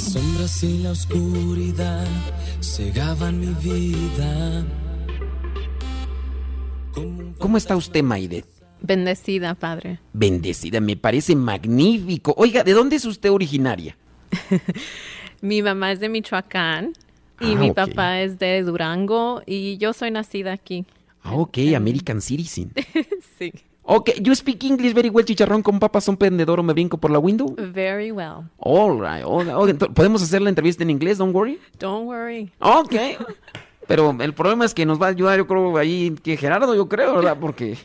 Las 0.00 0.12
sombras 0.14 0.62
y 0.62 0.78
la 0.78 0.92
oscuridad 0.92 2.06
cegaban 2.62 3.38
mi 3.38 3.48
vida. 3.62 4.64
¿Cómo 7.38 7.58
está 7.58 7.76
usted, 7.76 8.02
Maide? 8.02 8.46
Bendecida, 8.80 9.54
padre. 9.54 10.00
Bendecida, 10.14 10.80
me 10.80 10.96
parece 10.96 11.36
magnífico. 11.36 12.32
Oiga, 12.38 12.64
¿de 12.64 12.72
dónde 12.72 12.96
es 12.96 13.04
usted 13.04 13.30
originaria? 13.30 13.98
mi 15.42 15.60
mamá 15.60 15.92
es 15.92 16.00
de 16.00 16.08
Michoacán 16.08 16.94
y 17.38 17.52
Ah, 17.52 17.56
mi 17.56 17.72
papá 17.72 18.22
es 18.22 18.38
de 18.38 18.62
Durango 18.62 19.42
y 19.44 19.76
yo 19.76 19.92
soy 19.92 20.10
nacida 20.10 20.54
aquí. 20.54 20.86
Ah, 21.22 21.34
ok, 21.34 21.58
American 21.76 22.22
Citizen. 22.22 22.72
Sí. 23.38 23.52
Ok, 23.82 24.10
you 24.20 24.34
speak 24.34 24.62
English 24.64 24.94
very 24.94 25.08
well, 25.08 25.24
chicharrón 25.24 25.62
con 25.62 25.80
papas, 25.80 26.06
un 26.08 26.16
pendedor 26.16 26.60
o 26.60 26.62
me 26.62 26.72
brinco 26.72 26.98
por 26.98 27.10
la 27.10 27.18
window. 27.18 27.54
Very 27.56 28.12
well. 28.12 28.48
All 28.58 29.00
right, 29.00 29.24
all 29.24 29.44
right. 29.44 29.76
¿Podemos 29.92 30.22
hacer 30.22 30.42
la 30.42 30.50
entrevista 30.50 30.82
en 30.82 30.90
inglés? 30.90 31.18
Don't 31.18 31.34
worry. 31.34 31.58
Don't 31.78 32.06
worry. 32.06 32.52
Ok. 32.60 32.94
Pero 33.88 34.16
el 34.20 34.34
problema 34.34 34.64
es 34.64 34.74
que 34.74 34.86
nos 34.86 35.00
va 35.00 35.06
a 35.06 35.10
ayudar, 35.10 35.38
yo 35.38 35.46
creo, 35.46 35.76
ahí, 35.76 36.14
que 36.22 36.36
Gerardo, 36.36 36.74
yo 36.74 36.88
creo, 36.88 37.16
¿verdad? 37.16 37.38
Porque... 37.40 37.76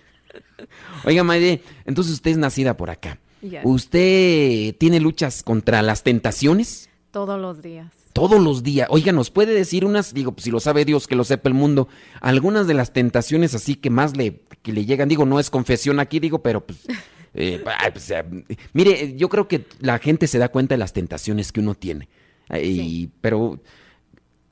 Oiga, 1.04 1.24
Maide, 1.24 1.64
entonces 1.86 2.14
usted 2.14 2.32
es 2.32 2.38
nacida 2.38 2.78
por 2.78 2.90
acá. 2.92 3.18
Yes. 3.42 3.62
¿Usted 3.64 4.76
tiene 4.78 5.00
luchas 5.00 5.42
contra 5.42 5.82
las 5.82 6.04
tentaciones? 6.04 6.90
Todos 7.12 7.40
los 7.40 7.62
días. 7.62 8.05
Todos 8.16 8.42
los 8.42 8.64
días. 8.64 8.88
Oiga, 8.92 9.12
¿nos 9.12 9.30
puede 9.30 9.54
decir 9.54 9.84
unas, 9.84 10.14
digo, 10.14 10.32
pues, 10.32 10.46
si 10.46 10.50
lo 10.52 10.62
sabe 10.62 10.86
Dios, 10.86 11.06
que 11.06 11.18
lo 11.18 11.26
sepa 11.26 11.50
el 11.50 11.54
mundo, 11.54 11.90
algunas 12.22 12.66
de 12.66 12.74
las 12.74 12.94
tentaciones 12.94 13.54
así 13.54 13.76
que 13.76 13.90
más 13.90 14.16
le, 14.16 14.40
que 14.62 14.72
le 14.72 14.86
llegan? 14.86 15.10
Digo, 15.10 15.26
no 15.26 15.38
es 15.38 15.50
confesión 15.50 16.00
aquí, 16.00 16.22
digo, 16.22 16.42
pero 16.42 16.66
pues... 16.66 16.80
eh, 17.34 17.62
pues, 17.92 18.10
eh, 18.12 18.24
mire, 18.72 19.18
yo 19.18 19.28
creo 19.28 19.50
que 19.50 19.66
la 19.82 20.00
gente 20.00 20.28
se 20.28 20.38
da 20.40 20.48
cuenta 20.48 20.76
de 20.76 20.78
las 20.80 20.94
tentaciones 20.94 21.52
que 21.52 21.60
uno 21.60 21.76
tiene. 21.76 22.08
Eh, 22.52 22.66
y- 22.66 23.10
Pero, 23.20 23.60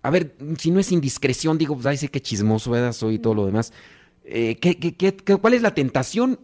a 0.02 0.10
ver, 0.10 0.36
si 0.58 0.70
no 0.70 0.82
es 0.82 0.92
indiscreción, 0.92 1.58
digo, 1.58 1.76
pues, 1.76 1.86
ay, 1.86 1.96
sé 1.96 2.10
que 2.10 2.22
chismoso, 2.22 2.70
¿verdad? 2.72 2.92
Soy 2.92 3.16
y 3.16 3.20
todo 3.20 3.34
lo 3.34 3.46
demás. 3.46 3.72
Eh, 4.26 4.58
¿qué- 4.60 4.78
qué- 4.78 4.94
qué- 4.96 5.16
qué- 5.16 5.38
cuál 5.38 5.54
es 5.54 5.62
la 5.62 5.74
tentación 5.74 6.38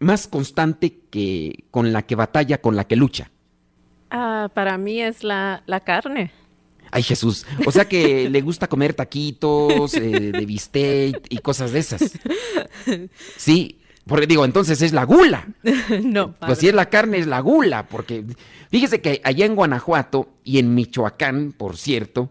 más 0.00 0.26
constante 0.26 0.98
que, 1.10 1.62
con 1.70 1.92
la 1.92 2.02
que 2.02 2.16
batalla, 2.16 2.60
con 2.60 2.74
la 2.74 2.88
que 2.88 2.96
lucha? 2.96 3.30
Ah, 4.10 4.50
para 4.52 4.76
mí 4.78 5.00
es 5.00 5.22
la, 5.22 5.62
la 5.66 5.78
carne. 5.78 6.32
Ay, 6.90 7.02
Jesús. 7.02 7.46
O 7.66 7.72
sea 7.72 7.86
que 7.86 8.28
le 8.30 8.40
gusta 8.40 8.68
comer 8.68 8.94
taquitos, 8.94 9.94
eh, 9.94 10.32
de 10.32 10.46
bistec 10.46 11.26
y 11.28 11.38
cosas 11.38 11.72
de 11.72 11.78
esas. 11.78 12.12
Sí, 13.36 13.80
porque 14.06 14.26
digo, 14.26 14.44
entonces 14.44 14.82
es 14.82 14.92
la 14.92 15.04
gula. 15.04 15.48
no, 16.02 16.32
padre. 16.32 16.46
Pues 16.46 16.58
si 16.60 16.68
es 16.68 16.74
la 16.74 16.88
carne, 16.88 17.18
es 17.18 17.26
la 17.26 17.40
gula. 17.40 17.88
Porque 17.88 18.24
fíjese 18.70 19.00
que 19.00 19.20
allá 19.24 19.44
en 19.44 19.56
Guanajuato 19.56 20.28
y 20.44 20.58
en 20.58 20.74
Michoacán, 20.74 21.52
por 21.52 21.76
cierto, 21.76 22.30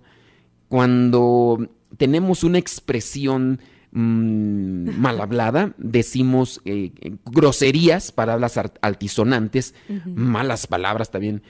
cuando 0.70 1.70
tenemos 1.98 2.44
una 2.44 2.60
expresión 2.60 3.60
mm, 3.92 5.00
mal 5.00 5.20
hablada, 5.20 5.74
decimos 5.78 6.62
eh, 6.64 6.92
groserías, 7.26 8.14
palabras 8.14 8.58
altisonantes, 8.82 9.76
malas 10.06 10.68
palabras 10.68 11.12
también. 11.12 11.44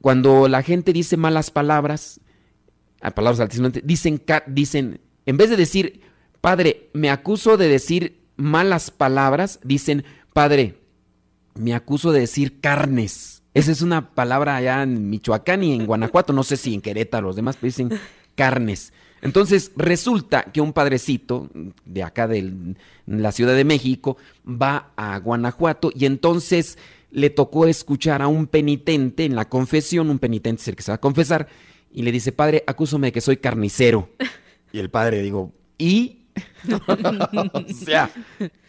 Cuando 0.00 0.48
la 0.48 0.62
gente 0.62 0.92
dice 0.92 1.16
malas 1.16 1.50
palabras, 1.50 2.20
palabras 3.14 3.40
altisonantes, 3.40 3.82
dicen, 3.84 4.22
dicen, 4.46 5.00
en 5.26 5.36
vez 5.36 5.50
de 5.50 5.56
decir, 5.56 6.00
padre, 6.40 6.90
me 6.92 7.10
acuso 7.10 7.56
de 7.56 7.68
decir 7.68 8.20
malas 8.36 8.90
palabras, 8.90 9.60
dicen, 9.62 10.04
padre, 10.32 10.78
me 11.54 11.74
acuso 11.74 12.12
de 12.12 12.20
decir 12.20 12.60
carnes. 12.60 13.42
Esa 13.52 13.72
es 13.72 13.82
una 13.82 14.14
palabra 14.14 14.56
allá 14.56 14.82
en 14.82 15.10
Michoacán 15.10 15.64
y 15.64 15.74
en 15.74 15.86
Guanajuato, 15.86 16.32
no 16.32 16.44
sé 16.44 16.56
si 16.56 16.74
en 16.74 16.80
Querétaro, 16.80 17.28
los 17.28 17.36
demás 17.36 17.58
dicen 17.60 17.90
carnes. 18.36 18.92
Entonces 19.22 19.72
resulta 19.76 20.44
que 20.44 20.60
un 20.60 20.72
padrecito 20.72 21.50
de 21.84 22.02
acá 22.02 22.26
de 22.26 22.74
la 23.06 23.32
Ciudad 23.32 23.54
de 23.54 23.64
México 23.64 24.16
va 24.46 24.92
a 24.96 25.18
Guanajuato 25.18 25.90
y 25.94 26.06
entonces 26.06 26.78
le 27.10 27.30
tocó 27.30 27.66
escuchar 27.66 28.22
a 28.22 28.28
un 28.28 28.46
penitente 28.46 29.24
en 29.24 29.34
la 29.34 29.48
confesión, 29.48 30.10
un 30.10 30.18
penitente 30.18 30.62
es 30.62 30.68
el 30.68 30.76
que 30.76 30.82
se 30.82 30.90
va 30.92 30.96
a 30.96 31.00
confesar, 31.00 31.48
y 31.92 32.02
le 32.02 32.12
dice, 32.12 32.32
padre, 32.32 32.62
acúsame 32.66 33.08
de 33.08 33.12
que 33.12 33.20
soy 33.20 33.36
carnicero. 33.38 34.10
Y 34.72 34.78
el 34.78 34.90
padre 34.90 35.22
digo, 35.22 35.52
¿y? 35.78 36.18
o 37.52 37.64
sea, 37.74 38.10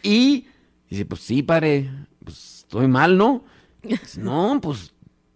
¿y? 0.01 0.47
Dice, 0.89 1.05
pues 1.05 1.21
sí, 1.21 1.43
padre, 1.43 1.89
pues 2.23 2.59
estoy 2.59 2.87
mal, 2.87 3.17
¿no? 3.17 3.43
Dice, 3.83 4.19
no, 4.19 4.59
pues 4.61 4.93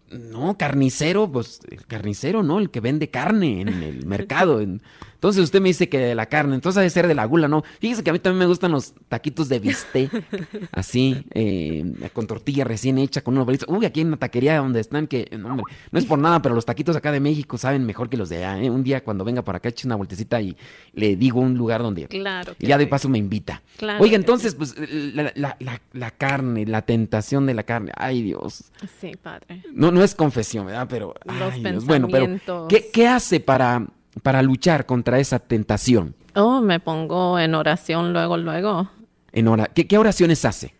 no, 0.09 0.57
carnicero, 0.57 1.31
pues 1.31 1.59
el 1.69 1.85
carnicero, 1.85 2.41
¿no? 2.43 2.59
El 2.59 2.69
que 2.71 2.79
vende 2.79 3.09
carne 3.09 3.61
en 3.61 3.69
el 3.69 4.05
mercado. 4.05 4.61
en- 4.61 4.81
Entonces 5.25 5.43
usted 5.43 5.59
me 5.59 5.69
dice 5.69 5.89
que 5.89 5.97
de 5.97 6.13
la 6.13 6.27
carne, 6.27 6.53
entonces 6.53 6.77
debe 6.81 6.89
ser 6.91 7.07
de 7.07 7.15
la 7.15 7.25
gula, 7.25 7.47
¿no? 7.47 7.63
Fíjese 7.79 8.03
que 8.03 8.11
a 8.11 8.13
mí 8.13 8.19
también 8.19 8.41
me 8.41 8.45
gustan 8.45 8.71
los 8.71 8.93
taquitos 9.09 9.49
de 9.49 9.57
bistec, 9.57 10.11
así, 10.71 11.25
eh, 11.33 11.83
con 12.13 12.27
tortilla 12.27 12.63
recién 12.63 12.99
hecha, 12.99 13.21
con 13.23 13.33
unos 13.33 13.47
bolitos. 13.47 13.67
Uy, 13.67 13.87
aquí 13.87 14.01
en 14.01 14.07
una 14.09 14.17
taquería 14.17 14.57
donde 14.57 14.81
están 14.81 15.07
que, 15.07 15.27
no, 15.35 15.47
hombre, 15.49 15.65
no 15.91 15.97
es 15.97 16.05
por 16.05 16.19
nada, 16.19 16.43
pero 16.43 16.53
los 16.53 16.63
taquitos 16.63 16.95
acá 16.95 17.11
de 17.11 17.19
México 17.19 17.57
saben 17.57 17.87
mejor 17.87 18.07
que 18.07 18.17
los 18.17 18.29
de 18.29 18.45
allá, 18.45 18.61
¿eh? 18.63 18.69
Un 18.69 18.83
día 18.83 19.03
cuando 19.03 19.23
venga 19.25 19.41
por 19.41 19.55
acá, 19.55 19.69
eche 19.69 19.87
una 19.87 19.95
vueltecita 19.95 20.39
y 20.41 20.55
le 20.93 21.15
digo 21.15 21.39
un 21.39 21.55
lugar 21.57 21.81
donde... 21.81 22.07
Claro 22.07 22.53
Y 22.59 22.67
ya 22.67 22.77
de 22.77 22.85
paso 22.85 23.09
me 23.09 23.17
invita. 23.17 23.63
Claro 23.77 24.03
Oiga, 24.03 24.15
entonces, 24.17 24.53
pues, 24.53 24.75
la, 24.77 25.31
la- 25.35 25.57
la- 25.59 25.81
la 25.93 26.11
carne, 26.11 26.67
la 26.67 26.83
tentación 26.83 27.47
de 27.47 27.55
la 27.55 27.63
carne. 27.63 27.91
Ay, 27.95 28.21
Dios. 28.21 28.65
Sí, 29.01 29.13
padre. 29.19 29.63
No, 29.73 29.89
no 29.89 30.03
es 30.03 30.13
confesión, 30.13 30.67
¿verdad? 30.67 30.85
Pero, 30.87 31.15
Los 31.25 31.53
ay, 31.53 31.63
Dios. 31.63 31.85
Bueno, 31.85 32.07
pero. 32.11 32.67
¿qué, 32.67 32.89
qué 32.93 33.07
hace 33.07 33.39
para, 33.39 33.87
para 34.23 34.41
luchar 34.41 34.85
contra 34.85 35.19
esa 35.19 35.39
tentación? 35.39 36.15
Oh, 36.35 36.61
me 36.61 36.79
pongo 36.79 37.39
en 37.39 37.55
oración 37.55 38.13
luego, 38.13 38.37
luego. 38.37 38.89
En 39.31 39.47
ora- 39.47 39.67
¿qué, 39.73 39.87
qué 39.87 39.97
oraciones 39.97 40.43
hace? 40.45 40.73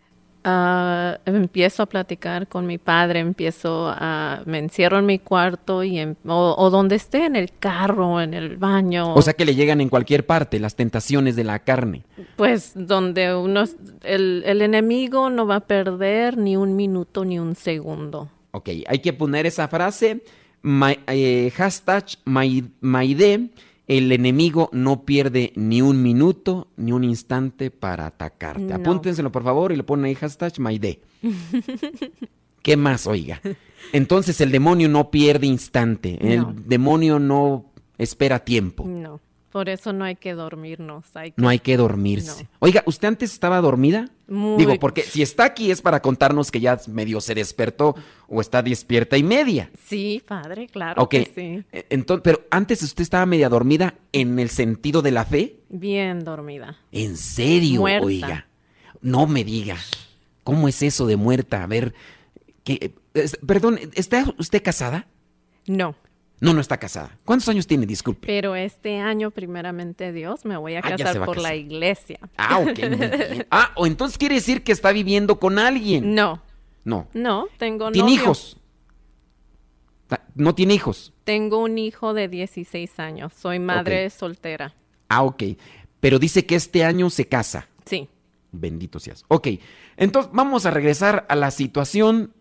Ah, 0.48 1.18
empiezo 1.26 1.82
a 1.82 1.86
platicar 1.86 2.46
con 2.46 2.66
mi 2.66 2.78
padre, 2.78 3.18
empiezo 3.18 3.88
a, 3.92 4.42
me 4.46 4.58
encierro 4.58 5.00
en 5.00 5.06
mi 5.06 5.18
cuarto 5.18 5.82
y 5.82 5.98
en- 5.98 6.16
o, 6.24 6.54
o 6.56 6.70
donde 6.70 6.94
esté, 6.94 7.24
en 7.26 7.34
el 7.34 7.50
carro, 7.58 8.20
en 8.20 8.32
el 8.32 8.56
baño, 8.56 9.12
O 9.14 9.22
sea, 9.22 9.32
que 9.34 9.44
le 9.44 9.56
llegan 9.56 9.80
en 9.80 9.88
cualquier 9.88 10.24
parte 10.24 10.60
las 10.60 10.76
tentaciones 10.76 11.34
de 11.34 11.42
la 11.42 11.58
carne. 11.58 12.04
pues 12.36 12.72
donde 12.76 13.34
uno, 13.34 13.64
el, 14.04 14.44
el 14.46 14.62
enemigo 14.62 15.30
no 15.30 15.48
va 15.48 15.56
a 15.56 15.60
perder 15.66 16.36
ni 16.38 16.56
un 16.56 16.76
minuto 16.76 17.24
ni 17.24 17.40
un 17.40 17.56
segundo. 17.56 18.28
Ok, 18.52 18.68
hay 18.86 19.00
que 19.00 19.12
poner 19.12 19.46
esa 19.46 19.66
frase, 19.66 20.22
ma- 20.62 20.96
eh, 21.06 21.52
hashtag 21.56 22.04
Mai- 22.24 22.70
Maide, 22.80 23.50
el 23.86 24.10
enemigo 24.10 24.68
no 24.72 25.04
pierde 25.04 25.52
ni 25.54 25.80
un 25.82 26.02
minuto 26.02 26.68
ni 26.76 26.92
un 26.92 27.04
instante 27.04 27.70
para 27.70 28.06
atacarte. 28.06 28.64
No. 28.64 28.74
Apúntenselo 28.76 29.30
por 29.30 29.44
favor 29.44 29.72
y 29.72 29.76
le 29.76 29.84
ponen 29.84 30.06
ahí 30.06 30.14
hashtag 30.14 30.58
Maide. 30.58 31.00
¿Qué 32.62 32.76
más, 32.76 33.06
oiga? 33.06 33.40
Entonces 33.92 34.40
el 34.40 34.50
demonio 34.50 34.88
no 34.88 35.10
pierde 35.10 35.46
instante, 35.46 36.18
el 36.20 36.40
No. 36.40 36.54
demonio 36.66 37.18
no 37.20 37.66
espera 37.98 38.40
tiempo, 38.44 38.84
No, 38.86 39.20
por 39.56 39.70
eso 39.70 39.94
no 39.94 40.04
hay 40.04 40.16
que 40.16 40.34
dormirnos, 40.34 41.06
hay 41.16 41.30
que 41.32 41.40
no 41.40 41.48
hay 41.48 41.58
que 41.60 41.78
dormirse. 41.78 42.42
No. 42.44 42.48
Oiga, 42.58 42.82
¿usted 42.84 43.08
antes 43.08 43.32
estaba 43.32 43.58
dormida? 43.62 44.10
Muy- 44.28 44.58
Digo, 44.58 44.78
porque 44.78 45.00
si 45.00 45.22
está 45.22 45.44
aquí 45.44 45.70
es 45.70 45.80
para 45.80 46.02
contarnos 46.02 46.50
que 46.50 46.60
ya 46.60 46.78
medio 46.88 47.22
se 47.22 47.34
despertó 47.34 47.94
o 48.28 48.42
está 48.42 48.62
despierta 48.62 49.16
y 49.16 49.22
media. 49.22 49.70
Sí, 49.86 50.22
padre, 50.28 50.66
claro 50.66 51.02
Ok, 51.04 51.10
que 51.10 51.32
sí. 51.34 51.64
e- 51.72 51.86
entonces, 51.88 52.20
pero 52.22 52.42
antes 52.50 52.82
usted 52.82 53.00
estaba 53.02 53.24
media 53.24 53.48
dormida 53.48 53.94
en 54.12 54.38
el 54.38 54.50
sentido 54.50 55.00
de 55.00 55.10
la 55.12 55.24
fe. 55.24 55.60
Bien 55.70 56.22
dormida. 56.22 56.76
¿En 56.92 57.16
serio? 57.16 57.80
Muerta. 57.80 58.04
Oiga, 58.06 58.48
no 59.00 59.26
me 59.26 59.42
diga. 59.42 59.78
¿Cómo 60.44 60.68
es 60.68 60.82
eso 60.82 61.06
de 61.06 61.16
muerta? 61.16 61.62
A 61.62 61.66
ver, 61.66 61.94
¿qué, 62.62 62.92
es- 63.14 63.38
perdón, 63.46 63.80
¿está 63.94 64.22
usted 64.38 64.62
casada? 64.62 65.06
No, 65.66 65.94
No, 66.40 66.52
no 66.52 66.60
está 66.60 66.76
casada. 66.78 67.16
¿Cuántos 67.24 67.48
años 67.48 67.66
tiene? 67.66 67.86
Disculpe. 67.86 68.26
pero 68.26 68.54
este 68.56 68.98
año, 68.98 69.30
primeramente 69.30 70.12
Dios, 70.12 70.44
me 70.44 70.56
voy 70.58 70.74
a 70.74 70.80
Ah, 70.80 70.96
casar 70.96 71.24
por 71.24 71.38
la 71.38 71.54
iglesia. 71.54 72.18
Ah, 72.36 72.58
ok. 72.58 72.66
muy 72.78 72.96
bien. 72.96 73.46
Ah, 73.50 73.72
o 73.74 73.86
entonces 73.86 74.18
quiere 74.18 74.34
decir 74.34 74.62
que 74.62 74.72
está 74.72 74.92
viviendo 74.92 75.38
con 75.40 75.58
alguien. 75.58 76.14
No, 76.14 76.42
No. 76.84 77.08
no, 77.14 77.46
tengo 77.58 77.90
¿Tiene 77.90 78.08
novio. 78.10 78.22
hijos? 78.22 78.56
No 80.34 80.54
tiene 80.54 80.74
hijos. 80.74 81.14
Tengo 81.24 81.58
un 81.62 81.78
hijo 81.78 82.12
de 82.12 82.28
16 82.28 82.98
años. 83.00 83.32
Soy 83.32 83.58
madre 83.58 84.10
soltera. 84.10 84.74
Ah, 85.08 85.22
ok. 85.22 85.42
Pero 86.00 86.18
dice 86.18 86.44
que 86.44 86.54
este 86.56 86.84
año 86.84 87.08
se 87.08 87.26
casa. 87.26 87.66
Sí. 87.86 88.08
Bendito 88.52 89.00
seas. 89.00 89.24
Ok, 89.28 89.48
entonces 89.96 90.30
vamos 90.34 90.66
a 90.66 90.70
regresar 90.70 91.24
a 91.30 91.34
la 91.36 91.50
situación 91.50 92.34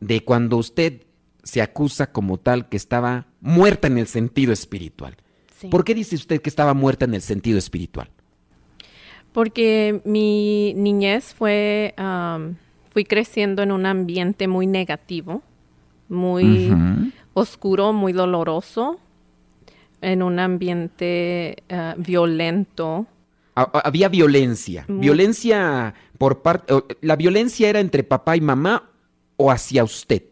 de 0.00 0.24
cuando 0.24 0.56
usted 0.56 1.02
se 1.42 1.62
acusa 1.62 2.12
como 2.12 2.38
tal 2.38 2.68
que 2.68 2.76
estaba 2.76 3.26
muerta 3.40 3.88
en 3.88 3.98
el 3.98 4.06
sentido 4.06 4.52
espiritual. 4.52 5.16
sí. 5.58 5.68
¿Por 5.68 5.84
qué 5.84 5.94
dice 5.94 6.16
usted 6.16 6.40
que 6.40 6.48
estaba 6.48 6.74
muerta 6.74 7.04
en 7.04 7.14
el 7.14 7.22
sentido 7.22 7.58
espiritual? 7.58 8.10
Porque 9.32 10.00
mi 10.04 10.74
niñez 10.74 11.34
fue, 11.34 11.94
fui 12.90 13.04
creciendo 13.04 13.62
en 13.62 13.70
un 13.70 13.86
ambiente 13.86 14.48
muy 14.48 14.66
negativo, 14.66 15.42
muy, 16.08 16.72
oscuro, 17.32 17.92
muy 17.92 18.12
doloroso, 18.12 18.98
en 20.00 20.22
un 20.22 20.38
ambiente 20.40 21.62
uh, 21.70 22.00
violento. 22.00 23.06
Había 23.54 24.08
violencia. 24.08 24.84
Muy... 24.88 25.00
Violencia 25.00 25.94
por 26.18 26.42
parte. 26.42 26.74
¿La 27.00 27.16
violencia 27.16 27.68
era 27.68 27.78
entre 27.78 28.02
papá 28.02 28.36
y 28.36 28.40
mamá 28.40 28.90
o 29.36 29.50
hacia 29.50 29.84
usted? 29.84 30.22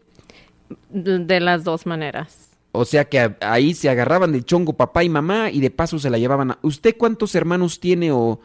De 0.89 1.39
las 1.39 1.63
dos 1.63 1.85
maneras. 1.85 2.49
O 2.71 2.85
sea 2.85 3.05
que 3.05 3.35
ahí 3.41 3.73
se 3.73 3.89
agarraban 3.89 4.31
del 4.31 4.45
chongo 4.45 4.73
papá 4.73 5.03
y 5.03 5.09
mamá 5.09 5.49
y 5.49 5.59
de 5.59 5.71
paso 5.71 5.97
se 5.97 6.09
la 6.09 6.17
llevaban 6.19 6.51
a... 6.51 6.59
¿Usted 6.61 6.95
cuántos 6.97 7.33
hermanos 7.35 7.79
tiene 7.79 8.11
o...? 8.11 8.39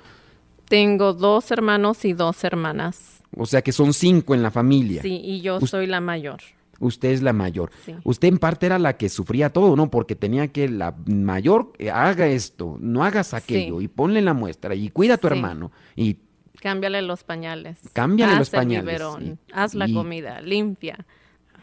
Tengo 0.69 1.13
dos 1.13 1.51
hermanos 1.51 2.05
y 2.07 2.15
dos 2.15 2.43
hermanas. 2.43 3.23
O 3.37 3.45
sea 3.45 3.61
que 3.63 3.73
son 3.73 3.93
cinco 3.93 4.35
en 4.35 4.43
la 4.43 4.51
familia. 4.51 5.03
Sí, 5.03 5.21
y 5.23 5.43
yo 5.43 5.59
U 5.61 5.67
soy 5.67 5.87
la 5.87 6.01
mayor. 6.01 6.39
Usted 6.81 7.11
es 7.11 7.23
la 7.23 7.33
mayor. 7.35 7.71
Sí. 7.85 7.95
Usted 8.03 8.29
en 8.29 8.39
parte 8.39 8.67
era 8.67 8.79
la 8.79 8.97
que 8.97 9.09
sufría 9.11 9.51
todo, 9.51 9.77
¿no? 9.77 9.91
Porque 9.91 10.17
tenía 10.17 10.49
que 10.49 10.69
la 10.69 10.95
mayor 11.07 11.73
eh, 11.79 11.91
haga 11.91 12.27
esto, 12.27 12.77
no 12.81 13.05
hagas 13.05 13.35
aquello 13.35 13.79
Sí. 13.79 13.85
y 13.85 13.89
ponle 13.89 14.23
la 14.23 14.33
muestra 14.35 14.75
y 14.75 14.89
cuida 14.89 15.15
a 15.15 15.19
tu 15.19 15.29
Sí. 15.29 15.35
hermano 15.35 15.71
y 15.97 16.17
Cámbiale 16.61 17.03
los 17.03 17.25
pañales. 17.25 17.79
Cámbiale 17.93 18.33
haz 18.33 18.39
los 18.39 18.55
el 18.55 18.59
pañales, 18.59 18.87
biberón, 18.87 19.27
y- 19.27 19.39
haz 19.53 19.75
la 19.75 19.87
y- 19.87 19.93
comida, 19.93 20.41
limpia. 20.41 21.05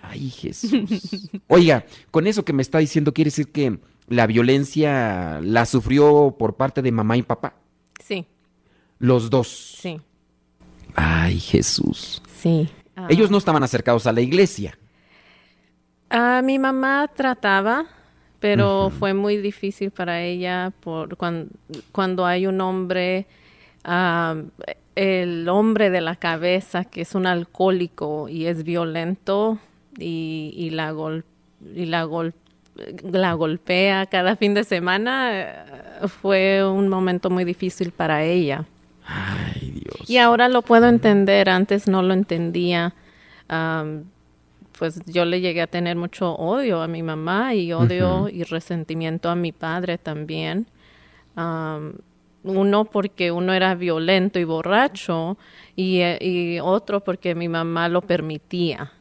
Ay, 0.01 0.29
Jesús. 0.29 1.29
Oiga, 1.47 1.85
con 2.09 2.27
eso 2.27 2.43
que 2.43 2.53
me 2.53 2.61
está 2.61 2.79
diciendo 2.79 3.13
quiere 3.13 3.27
decir 3.29 3.51
que 3.51 3.79
la 4.07 4.27
violencia 4.27 5.39
la 5.41 5.65
sufrió 5.65 6.35
por 6.37 6.55
parte 6.55 6.81
de 6.81 6.91
mamá 6.91 7.17
y 7.17 7.21
papá, 7.21 7.53
Sí, 8.03 8.25
los 8.99 9.29
dos. 9.29 9.47
sí, 9.79 9.99
Ay, 10.95 11.39
Jesús. 11.39 12.21
sí. 12.37 12.69
Ah. 12.95 13.07
Ellos 13.09 13.31
no 13.31 13.37
estaban 13.37 13.63
acercados 13.63 14.05
a 14.07 14.11
la 14.11 14.19
iglesia. 14.21 14.77
Ah, 16.09 16.41
mi 16.43 16.59
mamá 16.59 17.09
trataba, 17.15 17.85
pero 18.41 18.89
fue 18.99 19.13
muy 19.13 19.37
difícil 19.37 19.91
para 19.91 20.21
ella 20.21 20.73
por 20.81 21.15
cuan- 21.15 21.47
cuando, 21.93 22.25
hay 22.25 22.47
un 22.47 22.59
hombre, 22.59 23.27
ah, 23.85 24.35
el 24.95 25.47
hombre 25.47 25.89
de 25.89 26.01
la 26.01 26.17
cabeza 26.17 26.83
que 26.83 27.01
es 27.01 27.15
un 27.15 27.25
alcohólico 27.27 28.27
y 28.27 28.47
es 28.47 28.63
violento 28.65 29.57
y, 29.97 30.53
y 30.55 30.69
la 30.71 30.91
gol- 30.91 31.25
y 31.75 31.85
la 31.85 32.03
gol- 32.05 32.33
la 33.03 33.33
golpea 33.33 34.05
cada 34.05 34.35
fin 34.35 34.53
de 34.53 34.63
semana, 34.63 35.29
eh, 35.33 36.07
fue 36.07 36.63
un 36.67 36.87
momento 36.87 37.29
muy 37.29 37.43
difícil 37.43 37.91
para 37.91 38.23
ella. 38.23 38.65
Ay, 39.05 39.71
Dios. 39.71 40.09
Y 40.09 40.17
ahora 40.17 40.47
lo 40.49 40.61
puedo 40.61 40.87
entender, 40.87 41.49
antes 41.49 41.87
no 41.87 42.01
lo 42.01 42.13
entendía. 42.13 42.93
Pues 44.79 44.99
yo 45.05 45.25
le 45.25 45.41
llegué 45.41 45.61
a 45.61 45.67
tener 45.67 45.95
mucho 45.95 46.33
odio 46.33 46.81
a 46.81 46.87
mi 46.87 47.03
mamá 47.03 47.53
y 47.53 47.71
odio 47.73 48.29
y 48.29 48.43
resentimiento 48.43 49.29
a 49.29 49.35
mi 49.35 49.51
padre 49.51 49.97
también. 49.97 50.65
Am, 51.35 51.93
uno 52.43 52.85
porque 52.85 53.31
uno 53.31 53.53
era 53.53 53.75
violento 53.75 54.39
y 54.39 54.43
borracho 54.43 55.37
y, 55.75 55.99
eh, 55.99 56.17
y 56.19 56.59
otro 56.59 57.01
porque 57.03 57.35
mi 57.35 57.47
mamá 57.47 57.89
lo 57.89 58.01
permitía. 58.01 58.91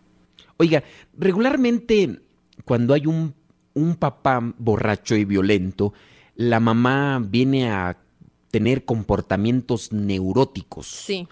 Oiga, 0.60 0.84
regularmente 1.16 2.20
cuando 2.66 2.92
hay 2.92 3.06
un, 3.06 3.34
un 3.72 3.96
papá 3.96 4.42
borracho 4.58 5.16
y 5.16 5.24
violento, 5.24 5.94
la 6.36 6.60
mamá 6.60 7.18
viene 7.26 7.70
a 7.70 7.96
tener 8.50 8.84
comportamientos 8.84 9.90
neuróticos. 9.90 10.86
Sí, 10.86 11.26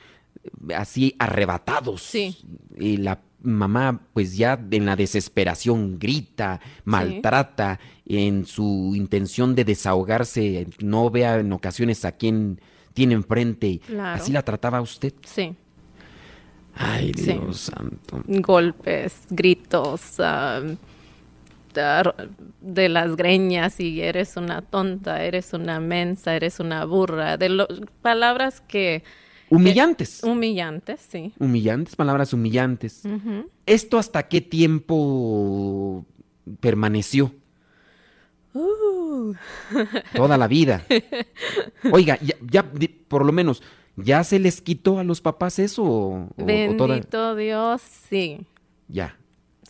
así 0.74 1.14
arrebatados. 1.18 2.00
Sí. 2.00 2.38
Y 2.78 2.96
la 2.96 3.20
mamá, 3.42 4.00
pues 4.14 4.34
ya 4.34 4.58
en 4.70 4.86
la 4.86 4.96
desesperación, 4.96 5.98
grita, 5.98 6.60
maltrata, 6.84 7.80
en 8.06 8.46
su 8.46 8.94
intención 8.96 9.54
de 9.54 9.66
desahogarse, 9.66 10.68
no 10.80 11.10
vea 11.10 11.40
en 11.40 11.52
ocasiones 11.52 12.06
a 12.06 12.12
quien 12.12 12.62
tiene 12.94 13.12
enfrente. 13.12 13.80
Claro. 13.86 14.22
¿Así 14.22 14.32
la 14.32 14.42
trataba 14.42 14.80
usted? 14.80 15.12
sí. 15.22 15.54
Ay, 16.78 17.12
Sí. 17.16 17.32
Dios 17.32 17.58
santo. 17.60 18.22
golpes, 18.26 19.14
gritos, 19.30 20.00
de 22.60 22.88
las 22.88 23.16
greñas 23.16 23.78
y 23.80 24.00
eres 24.00 24.36
una 24.36 24.62
tonta, 24.62 25.22
eres 25.24 25.52
una 25.52 25.80
mensa, 25.80 26.34
eres 26.34 26.58
una 26.60 26.84
burra, 26.84 27.36
de 27.36 27.48
lo- 27.50 27.68
palabras 28.02 28.60
que 28.60 29.02
Humillantes. 29.50 30.22
humillantes, 30.24 31.00
sí. 31.08 31.32
Humillantes, 31.38 31.94
palabras 31.96 32.32
humillantes. 32.32 33.02
¿Esto 33.66 33.98
hasta 33.98 34.24
qué 34.24 34.40
tiempo 34.40 36.04
permaneció? 36.60 37.32
Uh, 38.54 39.34
Toda 40.16 40.36
la 40.36 40.48
vida. 40.48 40.84
Oiga, 41.92 42.18
ya, 42.20 42.34
ya, 42.50 42.64
por 43.08 43.24
lo 43.24 43.32
menos, 43.32 43.62
¿ya 44.02 44.24
se 44.24 44.38
les 44.38 44.60
quitó 44.60 44.98
a 44.98 45.04
los 45.04 45.20
papás 45.20 45.58
eso? 45.58 45.82
¿O, 45.84 46.14
o- 46.24 46.28
o 46.36 46.76
toda- 46.76 46.94
bendito 46.94 47.34
Dios, 47.36 47.82
sí, 48.08 48.40
Ya. 48.88 49.16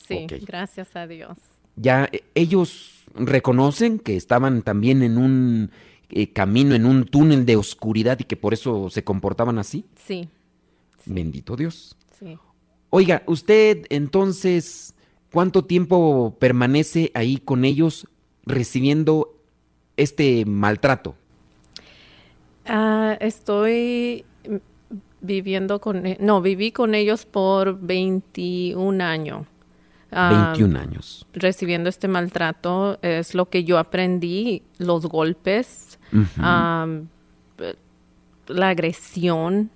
sí, 0.06 0.26
gracias 0.46 0.94
a 0.96 1.06
Dios. 1.06 1.36
Ya 1.76 2.08
eh, 2.12 2.22
ellos 2.34 3.04
reconocen 3.14 3.98
que 3.98 4.16
estaban 4.16 4.62
también 4.62 5.02
en 5.02 5.18
un 5.18 5.70
eh, 6.10 6.32
camino, 6.32 6.74
en 6.74 6.86
un 6.86 7.04
túnel 7.04 7.44
de 7.44 7.56
oscuridad 7.56 8.18
y 8.20 8.24
que 8.24 8.36
por 8.36 8.54
eso 8.54 8.88
se 8.90 9.04
comportaban 9.04 9.58
así. 9.58 9.84
Sí, 10.06 10.28
Bendito 11.04 11.54
Dios. 11.56 11.96
sí. 12.18 12.36
Oiga, 12.90 13.22
usted 13.26 13.84
entonces, 13.90 14.94
¿cuánto 15.32 15.64
tiempo 15.66 16.34
permanece 16.38 17.10
ahí 17.14 17.36
con 17.36 17.66
ellos 17.66 18.06
recibiendo 18.46 19.34
este 19.98 20.44
maltrato? 20.46 21.14
Ah, 22.64 22.97
estoy 23.14 24.24
viviendo 25.20 25.80
con, 25.80 26.06
e- 26.06 26.18
no, 26.20 26.40
viví 26.40 26.72
con 26.72 26.94
ellos 26.94 27.26
por 27.26 27.78
21 27.80 29.02
años. 29.04 29.46
Ah, 30.10 30.52
21 30.54 30.78
años. 30.78 31.26
recibiendo 31.34 31.90
este 31.90 32.08
maltrato 32.08 32.98
es 33.02 33.34
lo 33.34 33.50
que 33.50 33.64
yo 33.64 33.78
aprendí, 33.78 34.62
los 34.78 35.04
golpes, 35.04 35.98
eh, 36.12 37.74
la 38.46 38.68
agresión, 38.70 39.70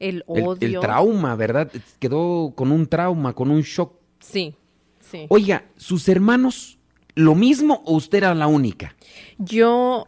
el 0.00 0.16
el, 0.16 0.24
odio. 0.26 0.56
el 0.60 0.80
trauma, 0.80 1.36
¿verdad? 1.36 1.70
Quedó 1.98 2.52
con 2.54 2.72
un 2.72 2.86
trauma, 2.86 3.34
con 3.34 3.50
un 3.50 3.60
shock. 3.60 3.92
Sí, 4.20 4.54
sí. 5.00 5.26
Oiga, 5.28 5.64
¿sus 5.76 6.08
hermanos 6.08 6.78
lo 7.14 7.34
mismo 7.34 7.82
o 7.84 7.94
usted 7.96 8.18
era 8.18 8.34
la 8.34 8.46
única? 8.46 8.94
Yo 9.36 10.06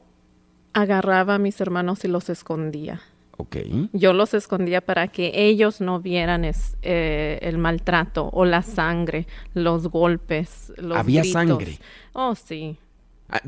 agarraba 0.81 1.35
a 1.35 1.39
mis 1.39 1.61
hermanos 1.61 2.05
y 2.05 2.09
los 2.09 2.29
escondía. 2.31 3.01
Ok. 3.39 3.57
Yo 3.93 4.13
los 4.13 4.33
escondía 4.35 4.81
para 4.81 5.09
que 5.09 5.33
ellos 5.35 5.81
no 5.81 6.01
vieran 6.01 6.45
es- 6.45 6.77
eh, 6.83 7.39
el 7.43 7.59
maltrato 7.59 8.31
o 8.33 8.45
la 8.45 8.63
sangre, 8.63 9.27
los 9.55 9.89
golpes, 9.89 10.73
los 10.79 10.97
¿Había 10.97 11.21
gritos. 11.23 11.33
sangre? 11.33 11.79
Oh, 12.15 12.35
sí. 12.35 12.77
Ah, 13.29 13.41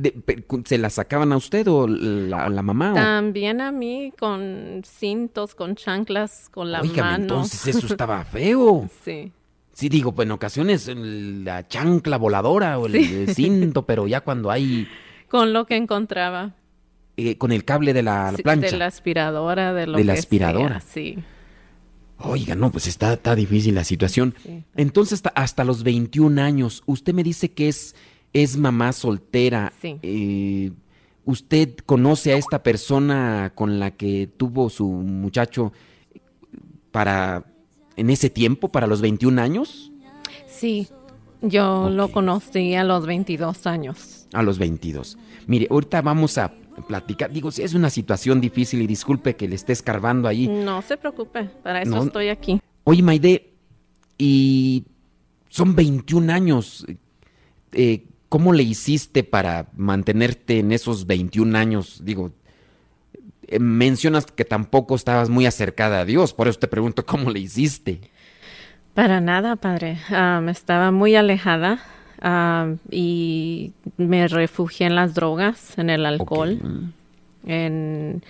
¿Se 0.65 0.77
la 0.77 0.91
sacaban 0.91 1.33
a 1.33 1.37
usted 1.37 1.67
o 1.69 1.87
la, 1.87 2.49
la 2.49 2.63
mamá? 2.63 2.93
o- 2.93 2.95
También 2.97 3.61
a 3.61 3.71
mí 3.73 4.13
con 4.19 4.83
cintos, 4.85 5.55
con 5.55 5.77
chanclas, 5.77 6.49
con 6.51 6.73
la 6.73 6.81
Óigame, 6.83 7.03
mano. 7.13 7.23
entonces 7.23 7.67
eso 7.77 7.87
estaba 7.97 8.25
feo. 8.25 8.89
Sí, 9.05 9.33
Sí, 9.73 9.89
digo, 9.89 10.13
pues 10.13 10.27
en 10.27 10.33
ocasiones 10.33 10.91
la 10.93 11.69
chancla 11.69 12.17
voladora 12.19 12.81
o 12.81 12.87
el, 12.87 12.93
Sí. 12.95 13.15
el 13.15 13.35
cinto, 13.35 13.87
pero 13.87 14.09
ya 14.09 14.21
cuando 14.23 14.51
hay 14.51 14.89
con 15.29 15.53
lo 15.53 15.67
que 15.67 15.77
encontraba. 15.77 16.55
Eh, 17.19 17.37
con 17.37 17.51
el 17.51 17.65
cable 17.65 17.93
de 17.93 18.03
la 18.05 18.33
Sí, 18.37 18.43
plancha. 18.43 18.71
De 18.71 18.77
la 18.77 18.87
aspiradora, 18.87 19.75
de 19.75 19.89
lo 19.89 19.99
De 19.99 20.05
la 20.05 20.13
que 20.13 20.21
aspiradora. 20.21 20.81
sea, 20.81 20.91
sí. 20.93 21.19
Oiga, 22.21 22.55
no, 22.55 22.71
pues 22.71 22.87
está, 22.87 23.13
está 23.15 23.35
difícil 23.35 23.75
la 23.75 23.83
situación. 23.83 24.35
Sí. 24.43 24.63
Entonces, 24.77 25.15
hasta, 25.15 25.31
hasta 25.31 25.65
los 25.65 25.83
21 25.83 26.41
años, 26.41 26.83
usted 26.87 27.13
me 27.15 27.25
dice 27.25 27.51
que 27.51 27.69
es, 27.69 27.97
es 28.33 28.57
mamá 28.57 28.93
soltera. 28.93 29.73
Sí. 29.83 29.99
Eh, 30.03 30.71
¿Usted 31.25 31.75
conoce 31.85 32.33
a 32.33 32.37
esta 32.37 32.63
persona 32.63 33.53
con 33.55 33.81
la 33.81 33.91
que 33.91 34.29
tuvo 34.37 34.71
su 34.71 34.87
muchacho 34.89 35.73
para 36.91 37.45
en 37.97 38.11
ese 38.11 38.31
tiempo, 38.31 38.69
para 38.69 38.87
los 38.87 39.01
21 39.01 39.43
años? 39.43 39.91
Sí, 40.47 40.89
yo 41.43 41.91
lo 41.91 42.13
conocí 42.13 42.75
a 42.77 42.85
los 42.85 43.07
22 43.07 43.67
años. 43.67 44.27
A 44.33 44.43
los 44.43 44.59
22. 44.59 45.19
Mire, 45.47 45.67
ahorita 45.71 46.01
vamos 46.01 46.39
a 46.39 46.53
platicar. 46.87 47.33
Digo, 47.33 47.51
si 47.51 47.63
es 47.63 47.75
una 47.75 47.91
situación 47.91 48.41
difícil 48.41 48.81
y 48.83 48.87
disculpe 48.87 49.37
que 49.37 49.49
le 49.49 49.55
esté 49.55 49.73
escarbando 49.73 50.29
ahí. 50.29 50.49
No 50.49 50.83
se 50.83 50.97
preocupe, 50.97 51.45
para 51.63 51.83
eso 51.83 51.91
No. 51.97 52.03
estoy 52.05 52.29
aquí. 52.29 52.61
Oye, 52.85 53.03
Maide, 53.03 53.51
y 54.19 54.85
son 55.49 55.75
21 55.75 56.31
años. 56.31 56.87
eh, 57.73 58.05
¿Cómo 58.31 58.53
le 58.53 58.63
hiciste 58.63 59.25
para 59.25 59.69
mantenerte 59.75 60.59
en 60.59 60.73
esos 60.73 61.07
21 61.07 61.57
años? 61.57 62.03
Digo, 62.05 62.31
eh, 63.47 63.59
mencionas 63.59 64.27
que 64.27 64.45
tampoco 64.45 64.95
estabas 64.95 65.31
muy 65.31 65.47
acercada 65.47 66.01
a 66.01 66.05
Dios, 66.05 66.35
por 66.35 66.47
eso 66.47 66.59
te 66.59 66.69
pregunto 66.69 67.07
cómo 67.07 67.31
le 67.31 67.41
hiciste. 67.41 68.01
Para 68.93 69.21
nada, 69.23 69.57
padre. 69.57 69.99
Me 70.11 70.51
estaba 70.53 70.91
muy 70.91 71.15
alejada. 71.15 71.81
Ah, 72.21 72.75
y 72.91 73.73
me 73.97 74.29
refugié 74.29 74.87
en 74.87 74.95
las 74.95 75.15
drogas, 75.15 75.79
en 75.79 75.91
el 75.91 76.07
alcohol, 76.07 76.59
en 77.47 78.23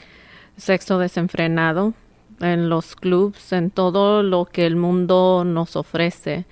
sexo 0.57 0.99
desenfrenado, 0.99 1.95
en 2.41 2.69
los 2.69 2.95
clubs, 2.97 3.53
en 3.53 3.71
todo 3.71 4.23
lo 4.23 4.45
que 4.47 4.67
el 4.67 4.77
mundo 4.77 5.45
nos 5.45 5.77
ofrece, 5.77 6.45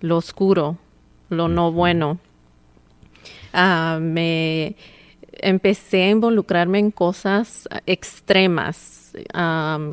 lo 0.00 0.16
oscuro, 0.16 0.78
lo 1.30 1.48
no 1.48 1.72
bueno. 1.72 2.18
Ah, 3.52 3.98
me 4.00 4.76
empecé 5.32 6.04
a 6.04 6.10
involucrarme 6.10 6.78
en 6.78 6.90
cosas 6.90 7.68
extremas, 7.86 9.12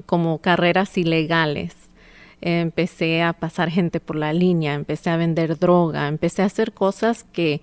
como 0.05 0.39
carreras 0.39 0.97
ilegales. 0.97 1.80
Empecé 2.41 3.21
a 3.21 3.33
pasar 3.33 3.69
gente 3.69 3.99
por 3.99 4.15
la 4.15 4.33
línea, 4.33 4.73
empecé 4.73 5.09
a 5.09 5.17
vender 5.17 5.59
droga, 5.59 6.07
empecé 6.07 6.41
a 6.41 6.45
hacer 6.45 6.73
cosas 6.73 7.23
que, 7.23 7.61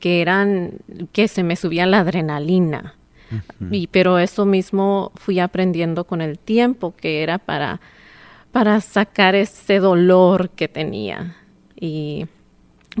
que 0.00 0.20
eran, 0.20 0.72
que 1.12 1.28
se 1.28 1.42
me 1.42 1.56
subía 1.56 1.86
la 1.86 2.00
adrenalina. 2.00 2.94
y, 3.70 3.86
pero 3.88 4.18
eso 4.18 4.44
mismo 4.44 5.12
fui 5.16 5.40
aprendiendo 5.40 6.04
con 6.04 6.20
el 6.20 6.38
tiempo, 6.38 6.94
que 6.96 7.22
era 7.22 7.38
para, 7.38 7.80
para 8.52 8.80
sacar 8.80 9.34
ese 9.34 9.78
dolor 9.78 10.50
que 10.50 10.68
tenía. 10.68 11.36
Y 11.78 12.26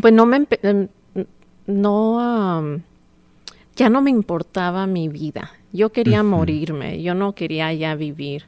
pues 0.00 0.12
no 0.12 0.26
me, 0.26 0.46
em, 0.62 0.88
no, 1.66 2.80
ya 3.76 3.90
no 3.90 4.00
me 4.00 4.10
importaba 4.10 4.86
mi 4.86 5.08
vida. 5.08 5.52
Yo 5.72 5.90
quería 5.90 6.22
morirme, 6.22 7.02
yo 7.02 7.14
no 7.14 7.34
quería 7.34 7.72
ya 7.72 7.94
vivir. 7.94 8.44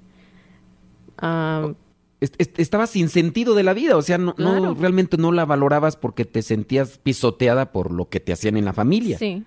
Estabas 2.21 2.91
sin 2.91 3.09
sentido 3.09 3.55
de 3.55 3.63
la 3.63 3.75
vida, 3.75 3.97
o 3.97 4.03
sea, 4.03 4.19
no, 4.19 4.35
realmente 4.75 5.17
no 5.17 5.31
la 5.31 5.45
valorabas 5.45 5.97
porque 5.97 6.25
te 6.25 6.43
sentías 6.43 6.99
pisoteada 6.99 7.71
por 7.71 7.93
lo 7.93 8.09
que 8.09 8.19
te 8.19 8.33
hacían 8.33 8.57
en 8.57 8.65
la 8.65 8.73
familia. 8.73 9.19
Sí, 9.19 9.45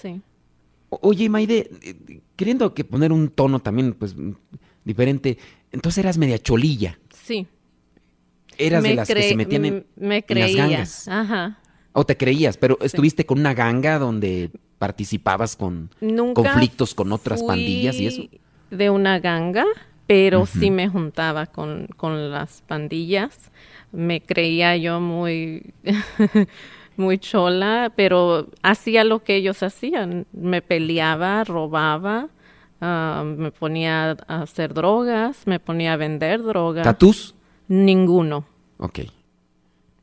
sí. 0.00 0.20
oye, 0.90 1.28
Maide, 1.28 1.70
eh, 1.82 2.20
queriendo 2.36 2.72
que 2.72 2.84
poner 2.84 3.10
un 3.10 3.30
tono 3.30 3.58
también, 3.58 3.94
pues, 3.94 4.14
diferente, 4.84 5.38
entonces 5.72 5.98
eras 6.04 6.18
media 6.18 6.38
cholilla. 6.38 7.00
Sí. 7.24 7.48
Eras 8.58 8.84
de 8.84 8.94
las 8.94 9.08
que 9.08 9.22
se 9.22 9.34
metían 9.34 9.64
en, 9.64 9.86
me 9.96 10.24
las 10.28 11.08
Ajá. 11.08 11.58
O 11.94 12.06
te 12.06 12.16
creías, 12.16 12.56
pero 12.56 12.78
estuviste 12.80 13.26
con 13.26 13.40
una 13.40 13.54
ganga 13.54 13.98
donde 13.98 14.50
participabas 14.78 15.56
con 15.56 15.90
conflictos 16.34 16.94
con 16.94 17.12
otras 17.12 17.42
pandillas 17.42 17.96
y 17.96 18.06
eso. 18.06 18.22
De 18.70 18.88
una 18.88 19.20
ganga, 19.20 19.64
pero 20.12 20.44
sí 20.44 20.70
me 20.70 20.90
juntaba 20.90 21.46
con, 21.46 21.88
con 21.96 22.30
las 22.30 22.60
pandillas. 22.66 23.50
Me 23.92 24.20
creía 24.20 24.76
yo 24.76 25.00
muy, 25.00 25.72
muy 26.98 27.16
chola, 27.16 27.90
pero 27.96 28.48
hacía 28.62 29.04
lo 29.04 29.24
que 29.24 29.36
ellos 29.36 29.62
hacían. 29.62 30.26
Me 30.32 30.60
peleaba, 30.60 31.44
robaba, 31.44 32.28
ah, 32.82 33.24
me 33.24 33.50
ponía 33.52 34.10
a 34.28 34.42
hacer 34.42 34.74
drogas, 34.74 35.46
me 35.46 35.58
ponía 35.58 35.94
a 35.94 35.96
vender 35.96 36.42
drogas. 36.42 36.84
¿Tatus? 36.84 37.34
Ninguno. 37.68 38.44
Ok. 38.76 39.00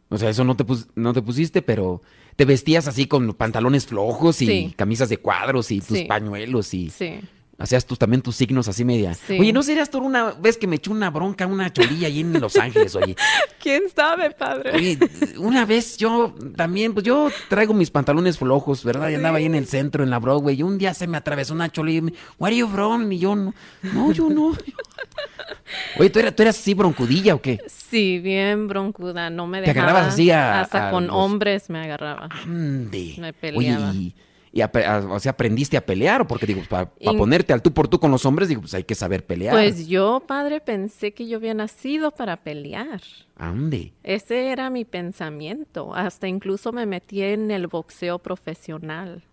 O 0.09 0.17
sea, 0.17 0.31
eso 0.31 0.43
no 0.43 0.55
te, 0.55 0.65
no 0.95 1.13
te 1.13 1.21
pusiste, 1.21 1.61
pero 1.61 2.01
te 2.35 2.45
vestías 2.45 2.87
así 2.87 3.05
con 3.05 3.35
pantalones 3.35 3.85
flojos 3.85 4.41
y 4.41 4.73
camisas 4.75 5.09
de 5.09 5.17
cuadros 5.17 5.69
y 5.69 5.81
tus 5.81 6.01
pañuelos 6.01 6.73
y... 6.73 6.89
Sí. 6.89 7.19
Hacías 7.59 7.85
tú 7.85 7.97
también 7.97 8.21
tus 8.21 8.37
signos 8.37 8.69
así 8.69 8.85
media. 8.85 9.17
Oye, 9.29 9.51
¿no 9.51 9.61
serías 9.63 9.91
tú 9.91 9.99
una 9.99 10.31
vez 10.31 10.57
que 10.57 10.65
me 10.65 10.77
echó 10.77 10.91
una 10.91 11.09
bronca, 11.09 11.45
una 11.45 11.71
cholilla 11.73 12.07
ahí 12.07 12.21
en 12.21 12.39
Los 12.39 12.55
Ángeles, 12.55 12.95
oye? 12.95 13.17
¿Quién 13.61 13.83
sabe, 13.93 14.31
padre? 14.31 14.71
Oye, 14.73 14.97
una 15.37 15.65
vez 15.65 15.97
yo 15.97 16.33
también, 16.55 16.93
pues 16.93 17.05
yo 17.05 17.29
traigo 17.49 17.73
mis 17.73 17.91
pantalones 17.91 18.37
flojos, 18.37 18.85
¿verdad? 18.85 19.09
Y 19.09 19.15
andaba 19.15 19.39
ahí 19.39 19.45
en 19.45 19.55
el 19.55 19.67
centro, 19.67 20.05
en 20.05 20.09
la 20.09 20.19
Broadway, 20.19 20.57
y 20.57 20.63
un 20.63 20.77
día 20.77 20.93
se 20.93 21.05
me 21.05 21.17
atravesó 21.17 21.53
una 21.53 21.69
cholilla 21.69 21.97
y 21.97 22.01
me, 22.01 22.13
¿Where 22.37 22.55
are 22.55 22.57
you 22.57 22.67
from? 22.69 23.11
Y 23.11 23.19
yo, 23.19 23.35
no, 23.35 23.53
no, 23.93 24.11
yo 24.13 24.29
no. 24.29 24.53
Oye, 25.99 26.09
¿tú 26.09 26.19
eras, 26.19 26.35
¿tú 26.35 26.43
eras 26.43 26.57
así 26.57 26.73
broncudilla 26.73 27.35
o 27.35 27.41
qué? 27.41 27.59
Sí, 27.67 28.19
bien 28.19 28.67
broncuda, 28.69 29.29
no 29.29 29.47
me 29.47 29.59
dejaba. 29.59 29.73
¿Te 29.73 29.79
agarrabas 29.79 30.13
así 30.13 30.31
a, 30.31 30.61
Hasta 30.61 30.91
con 30.91 31.09
hombres 31.09 31.69
me 31.69 31.79
agarraba. 31.79 32.29
Ande. 32.31 33.15
Me 33.19 33.33
peleaba. 33.33 33.89
Oye, 33.89 33.97
y, 33.97 34.15
o 34.53 35.19
sea, 35.19 35.31
aprendiste 35.31 35.77
a 35.77 35.85
pelear, 35.85 36.27
porque 36.27 36.45
digo, 36.45 36.61
para 36.67 36.91
ponerte 37.17 37.53
al 37.53 37.61
tú 37.61 37.71
por 37.73 37.87
tú 37.87 37.99
con 37.99 38.11
los 38.11 38.25
hombres, 38.25 38.49
digo, 38.49 38.61
pues 38.61 38.73
hay 38.73 38.83
que 38.83 38.95
saber 38.95 39.25
pelear. 39.25 39.53
Pues 39.53 39.87
yo, 39.87 40.23
padre, 40.25 40.59
pensé 40.59 41.13
que 41.13 41.27
yo 41.27 41.37
había 41.37 41.53
nacido 41.53 42.11
para 42.11 42.37
pelear. 42.37 43.01
¿Ande? 43.35 43.93
Ese 44.03 44.47
era 44.47 44.69
mi 44.69 44.85
pensamiento. 44.85 45.93
Hasta 45.93 46.27
incluso 46.27 46.71
me 46.71 46.85
metí 46.85 47.21
en 47.21 47.51
el 47.51 47.67
boxeo 47.67 48.19
profesional. 48.19 49.23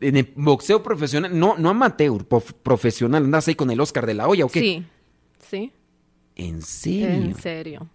en 0.00 0.16
el 0.16 0.32
boxeo 0.34 0.82
profesional, 0.82 1.38
no, 1.38 1.56
no 1.58 1.70
amateur, 1.70 2.24
profesional, 2.24 3.24
andas 3.24 3.48
ahí 3.48 3.54
con 3.54 3.70
el 3.70 3.80
Oscar 3.80 4.06
de 4.06 4.14
la 4.14 4.26
olla 4.26 4.46
o 4.46 4.48
qué? 4.48 4.60
Sí, 4.60 4.84
sí. 5.38 5.72
¿En 6.34 6.62
serio? 6.62 7.08
En 7.08 7.34
serio. 7.34 7.88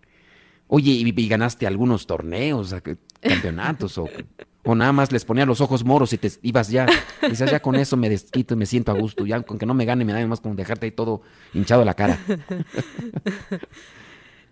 Oye, 0.67 0.91
¿y, 0.91 1.27
ganaste 1.27 1.67
algunos 1.67 2.05
torneos, 2.05 2.75
campeonatos 3.21 3.97
o, 3.97 4.07
o, 4.63 4.75
nada 4.75 4.91
más 4.91 5.11
les 5.11 5.25
ponía 5.25 5.45
los 5.45 5.61
ojos 5.61 5.83
moros 5.83 6.13
y 6.13 6.17
te 6.17 6.31
ibas 6.41 6.69
ya? 6.69 6.85
Dices, 7.29 7.51
ya 7.51 7.61
con 7.61 7.75
eso 7.75 7.97
me 7.97 8.09
desquito 8.09 8.53
y 8.53 8.57
me 8.57 8.65
siento 8.65 8.91
a 8.91 8.95
gusto. 8.95 9.25
Ya 9.25 9.41
con 9.41 9.57
que 9.57 9.65
no 9.65 9.73
me 9.73 9.85
gane 9.85 10.05
me 10.05 10.13
da 10.13 10.25
más 10.25 10.41
como 10.41 10.55
dejarte 10.55 10.85
ahí 10.85 10.91
todo 10.91 11.21
hinchado 11.53 11.83
la 11.83 11.93
cara. 11.93 12.19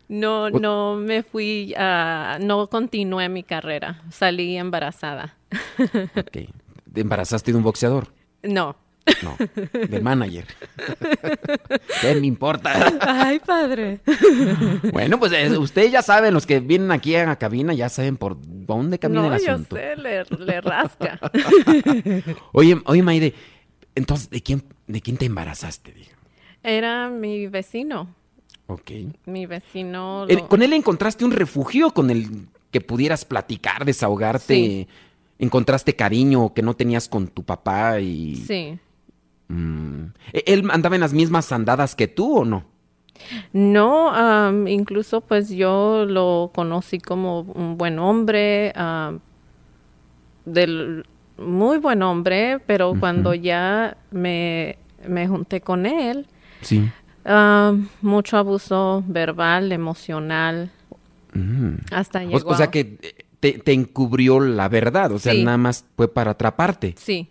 No, 0.10 0.50
no 0.50 0.98
me 0.98 1.24
fui, 1.24 1.74
a... 1.78 2.38
no 2.42 2.68
continué 2.68 3.30
mi 3.30 3.44
carrera. 3.44 4.02
Salí 4.10 4.58
embarazada. 4.58 5.38
Ok. 6.18 6.50
¿Te 6.94 7.00
embarazaste 7.00 7.54
de 7.54 7.58
un 7.58 7.64
boxeador? 7.64 8.14
No. 8.44 8.76
No, 9.24 9.36
del 9.72 10.02
manager. 10.02 10.46
¿Qué 12.02 12.16
me 12.16 12.28
importa? 12.28 12.98
Ay, 13.02 13.40
padre. 13.40 14.00
Bueno, 14.92 15.20
pues 15.20 15.32
eh, 15.32 15.58
ustedes 15.58 15.92
ya 15.92 16.02
saben, 16.02 16.34
los 16.34 16.46
que 16.46 16.60
vienen 16.60 16.92
aquí 16.92 17.16
a 17.16 17.26
la 17.26 17.36
cabina 17.36 17.74
ya 17.74 17.90
saben 17.90 18.18
por 18.18 18.38
dónde 18.42 19.00
camina 19.00 19.28
el 19.28 19.34
asunto. 19.34 19.76
No, 19.76 19.82
yo 19.82 20.26
sé, 20.26 20.38
le, 20.40 20.62
rasca. 20.62 21.20
oye, 22.52 22.82
oye, 22.86 23.04
Maide, 23.04 23.34
entonces, 23.96 24.30
¿de 24.30 24.42
quién, 24.42 24.64
de 24.88 25.02
quién 25.02 25.18
te 25.18 25.26
embarazaste? 25.26 25.94
Era 26.64 27.10
mi 27.10 27.48
vecino. 27.48 28.16
Ok. 28.68 28.92
Mi 29.26 29.46
vecino. 29.46 30.26
¿Con 30.48 30.62
él 30.62 30.74
encontraste 30.74 31.26
un 31.26 31.32
refugio 31.32 31.92
con 31.92 32.10
el 32.10 32.48
que 32.72 32.82
pudieras 32.82 33.26
platicar, 33.26 33.86
desahogarte? 33.86 34.88
¿Encontraste 35.40 35.96
cariño 35.96 36.54
que 36.54 36.62
no 36.62 36.76
tenías 36.76 37.10
con 37.10 37.28
tu 37.28 37.44
papá? 37.44 38.00
y 38.00 38.36
Sí. 38.36 38.80
Mm. 39.52 40.14
¿E-, 40.34 40.44
¿Él 40.48 40.70
andaba 40.72 40.96
en 40.96 41.02
las 41.02 41.14
mismas 41.14 41.52
andadas 41.52 41.96
que 41.96 42.08
tú 42.08 42.40
o 42.40 42.46
no? 42.46 42.64
No, 43.54 44.68
incluso 44.68 45.22
pues 45.22 45.50
yo 45.50 46.06
lo 46.08 46.52
conocí 46.56 47.00
como 47.00 47.42
un 47.42 47.78
buen 47.78 48.00
hombre, 48.00 48.74
del 50.46 51.06
muy 51.38 51.78
buen 51.78 52.02
hombre, 52.02 52.60
pero 52.66 52.94
cuando 53.00 53.34
ya 53.34 53.96
me, 54.10 54.78
junté 55.28 55.62
con 55.62 55.86
él, 55.86 56.26
sí. 56.62 56.90
mucho 58.02 58.38
abuso 58.38 59.04
verbal, 59.08 59.72
emocional, 59.72 60.72
mm. 61.34 61.76
hasta 61.92 62.24
llegó. 62.24 62.50
O, 62.50 62.56
sea 62.56 62.72
que 62.72 63.16
te, 63.40 63.54
te, 63.54 63.74
encubrió 63.74 64.40
la 64.40 64.68
verdad, 64.68 65.12
o 65.12 65.20
sea, 65.20 65.34
nada 65.36 65.58
más 65.58 65.86
fue 65.96 66.08
para 66.08 66.32
atraparte. 66.32 66.96
Sí. 66.98 67.28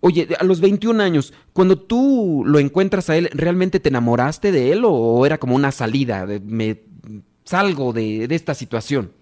Oye, 0.00 0.28
a 0.38 0.44
los 0.44 0.60
21 0.60 1.02
años, 1.02 1.34
cuando 1.52 1.78
tú 1.78 2.42
lo 2.46 2.58
encuentras 2.58 3.10
a 3.10 3.16
él, 3.16 3.28
¿realmente 3.32 3.80
te 3.80 3.90
enamoraste 3.90 4.50
de 4.50 4.72
él 4.72 4.82
o 4.84 5.26
era 5.26 5.38
como 5.38 5.54
una 5.54 5.72
salida? 5.72 6.24
De, 6.24 6.40
me 6.40 6.80
salgo 7.44 7.92
de, 7.92 8.24
esta 8.30 8.54
situación. 8.54 9.12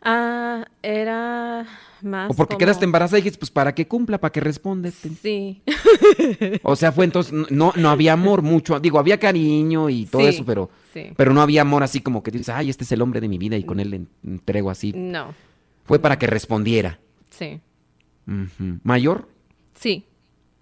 Ah, 0.00 0.64
era 0.82 1.66
más. 2.00 2.30
O 2.30 2.34
porque 2.34 2.56
quedaste 2.56 2.86
embarazada 2.86 3.18
y 3.18 3.20
dijiste, 3.20 3.38
pues 3.38 3.50
para 3.50 3.74
que 3.74 3.86
cumpla, 3.86 4.18
para 4.18 4.32
que 4.32 4.40
responde. 4.40 4.90
Sí. 4.90 5.60
o 6.62 6.76
sea, 6.76 6.92
fue 6.92 7.04
entonces, 7.04 7.34
no, 7.50 7.74
no 7.76 7.90
había 7.90 8.14
amor 8.14 8.40
mucho. 8.40 8.80
Digo, 8.80 8.98
había 8.98 9.20
cariño 9.20 9.90
y 9.90 10.06
todo 10.06 10.26
eso, 10.26 10.46
pero, 10.46 10.70
pero 11.14 11.34
no 11.34 11.42
había 11.42 11.60
amor 11.60 11.82
así 11.82 12.00
como 12.00 12.22
que 12.22 12.30
dices, 12.30 12.48
ay, 12.48 12.70
este 12.70 12.84
es 12.84 12.92
el 12.92 13.02
hombre 13.02 13.20
de 13.20 13.28
mi 13.28 13.36
vida 13.36 13.58
y 13.58 13.64
con 13.64 13.80
él 13.80 13.90
le 13.90 14.00
entrego 14.24 14.70
así. 14.70 14.94
No. 14.96 15.34
Fue 15.84 15.98
para 15.98 16.18
que 16.18 16.26
respondiera. 16.26 17.00
Sí. 17.28 17.60
¿Mayor? 18.82 19.28
Sí. 19.80 20.04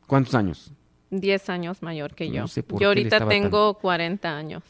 ¿Cuántos 0.07 0.35
años? 0.35 0.73
Diez 1.11 1.49
años 1.51 1.83
mayor 1.83 2.15
que 2.15 2.31
yo. 2.31 2.45
yo 2.79 2.89
ahorita 2.89 3.27
tengo 3.29 3.75
40 3.75 4.37
años. 4.37 4.63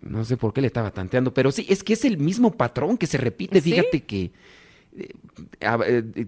No 0.00 0.24
sé 0.24 0.36
por 0.36 0.52
qué 0.52 0.60
le 0.60 0.66
estaba 0.66 0.90
tanteando, 0.90 1.32
pero 1.32 1.52
sí, 1.52 1.64
es 1.68 1.84
que 1.84 1.92
es 1.92 2.04
el 2.04 2.18
mismo 2.18 2.50
patrón 2.52 2.98
que 2.98 3.06
se 3.06 3.18
repite. 3.18 3.60
Fíjate 3.60 4.02
que 4.02 4.32
eh, 4.96 5.08
eh, 5.60 6.26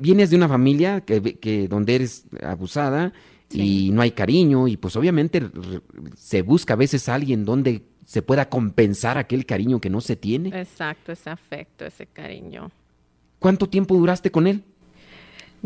vienes 0.00 0.30
de 0.30 0.36
una 0.36 0.48
familia 0.48 1.00
que, 1.00 1.66
donde 1.68 1.94
eres 1.94 2.26
abusada 2.42 3.12
y 3.50 3.90
no 3.92 4.02
hay 4.02 4.10
cariño 4.10 4.68
y 4.68 4.76
pues 4.76 4.96
obviamente 4.96 5.42
se 6.16 6.42
busca 6.42 6.74
a 6.74 6.76
veces 6.76 7.08
a 7.08 7.14
alguien 7.14 7.44
donde 7.44 7.84
se 8.04 8.20
pueda 8.20 8.50
compensar 8.50 9.16
aquel 9.16 9.46
cariño 9.46 9.80
que 9.80 9.88
no 9.88 10.02
se 10.02 10.16
tiene. 10.16 10.48
Exacto, 10.60 11.12
ese 11.12 11.30
afecto, 11.30 11.86
ese 11.86 12.06
cariño. 12.06 12.70
¿Cuánto 13.38 13.68
tiempo 13.68 13.96
duraste 13.96 14.30
con 14.30 14.46
él? 14.46 14.62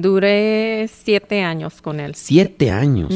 Duré 0.01 0.89
siete 0.89 1.43
años 1.43 1.83
con 1.83 2.01
él. 2.01 2.15
Siete 2.15 2.71
años. 2.71 3.13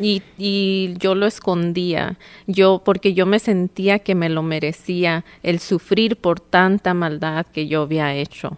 Y, 0.00 0.22
y, 0.38 0.94
yo 0.98 1.16
lo 1.16 1.26
escondía, 1.26 2.18
yo 2.46 2.82
porque 2.84 3.14
yo 3.14 3.26
me 3.26 3.40
sentía 3.40 3.98
que 3.98 4.14
me 4.14 4.28
lo 4.28 4.44
merecía 4.44 5.24
el 5.42 5.58
sufrir 5.58 6.16
por 6.16 6.38
tanta 6.38 6.94
maldad 6.94 7.46
que 7.46 7.66
yo 7.66 7.82
había 7.82 8.14
hecho. 8.14 8.56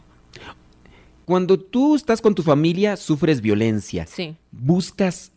Cuando 1.25 1.59
tú 1.59 1.95
estás 1.97 2.21
con 2.21 2.35
tu 2.35 2.43
familia, 2.43 2.97
sufres 2.97 3.41
violencia. 3.41 4.07
Sí. 4.07 4.37
Buscas 4.51 5.33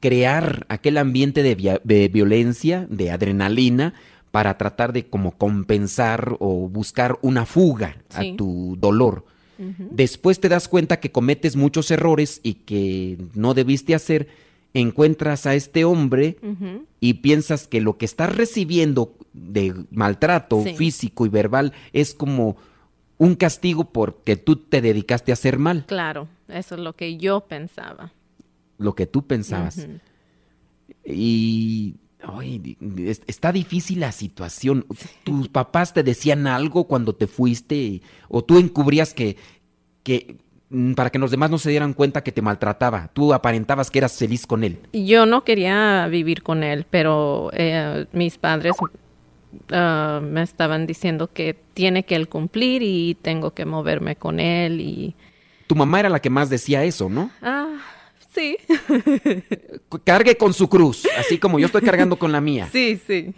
crear 0.00 0.66
aquel 0.68 0.98
ambiente 0.98 1.42
de, 1.42 1.80
de 1.82 2.08
violencia, 2.08 2.86
de 2.88 3.10
adrenalina, 3.10 3.94
para 4.30 4.56
tratar 4.58 4.92
de 4.92 5.06
como 5.06 5.32
compensar 5.32 6.36
o 6.40 6.68
buscar 6.68 7.18
una 7.22 7.46
fuga 7.46 7.96
Sí. 8.08 8.30
a 8.34 8.36
tu 8.36 8.76
dolor. 8.78 9.24
Después 9.58 10.40
te 10.40 10.48
das 10.48 10.68
cuenta 10.68 11.00
que 11.00 11.10
cometes 11.12 11.56
muchos 11.56 11.90
errores 11.90 12.40
y 12.42 12.54
que 12.54 13.18
no 13.34 13.54
debiste 13.54 13.94
hacer, 13.94 14.28
encuentras 14.74 15.46
a 15.46 15.54
este 15.54 15.84
hombre 15.84 16.36
y 17.00 17.14
piensas 17.14 17.66
que 17.68 17.80
lo 17.80 17.96
que 17.96 18.04
estás 18.06 18.34
recibiendo 18.34 19.14
de 19.32 19.74
maltrato 19.90 20.62
Sí. 20.64 20.74
físico 20.76 21.26
y 21.26 21.28
verbal 21.28 21.72
es 21.92 22.14
como 22.14 22.56
un 23.18 23.36
castigo 23.36 23.84
porque 23.92 24.36
tú 24.36 24.56
te 24.56 24.80
dedicaste 24.80 25.30
a 25.30 25.34
hacer 25.34 25.58
mal, 25.58 25.84
Claro, 25.86 26.26
eso 26.48 26.74
es 26.74 26.80
lo 26.80 26.94
que 26.94 27.16
yo 27.16 27.42
pensaba. 27.42 28.12
lo 28.78 28.94
que 28.96 29.06
tú 29.06 29.22
pensabas. 29.26 29.86
Y 31.04 31.94
ay, 32.26 32.76
está 33.26 33.52
difícil 33.52 34.00
la 34.00 34.12
situación. 34.12 34.86
¿Tus 35.24 35.48
papás 35.48 35.92
te 35.92 36.02
decían 36.02 36.46
algo 36.46 36.84
cuando 36.84 37.14
te 37.14 37.26
fuiste 37.26 38.02
o 38.28 38.42
tú 38.42 38.58
encubrías 38.58 39.14
que, 39.14 39.36
que 40.02 40.36
mm, 40.70 40.94
para 40.94 41.10
que 41.10 41.18
los 41.18 41.30
demás 41.30 41.50
no 41.50 41.58
se 41.58 41.70
dieran 41.70 41.92
cuenta 41.92 42.22
que 42.22 42.32
te 42.32 42.42
maltrataba? 42.42 43.10
Tú 43.12 43.32
aparentabas 43.32 43.90
que 43.90 43.98
eras 43.98 44.16
feliz 44.16 44.46
con 44.46 44.64
él. 44.64 44.78
Yo 44.92 45.26
no 45.26 45.44
quería 45.44 46.06
vivir 46.08 46.42
con 46.42 46.62
él, 46.62 46.86
pero 46.88 47.50
eh, 47.52 48.06
mis 48.12 48.38
padres 48.38 48.74
ah, 49.70 50.20
me 50.22 50.42
estaban 50.42 50.86
diciendo 50.86 51.30
que 51.32 51.54
tiene 51.74 52.04
que 52.04 52.16
él 52.16 52.28
cumplir 52.28 52.82
y 52.82 53.16
tengo 53.20 53.52
que 53.52 53.64
moverme 53.64 54.16
con 54.16 54.40
él 54.40 54.80
y... 54.80 55.14
Tu 55.66 55.74
mamá 55.74 56.00
era 56.00 56.10
la 56.10 56.20
que 56.20 56.28
más 56.28 56.50
decía 56.50 56.84
eso, 56.84 57.08
¿no? 57.08 57.30
Ah, 57.40 57.78
sí, 58.34 58.56
Cargue 60.04 60.36
con 60.36 60.52
su 60.52 60.68
cruz, 60.68 61.06
así 61.18 61.38
como 61.38 61.58
yo 61.58 61.66
estoy 61.66 61.82
cargando 61.82 62.16
con 62.18 62.32
la 62.32 62.40
mía. 62.40 62.68
sí, 62.72 63.00
sí. 63.06 63.32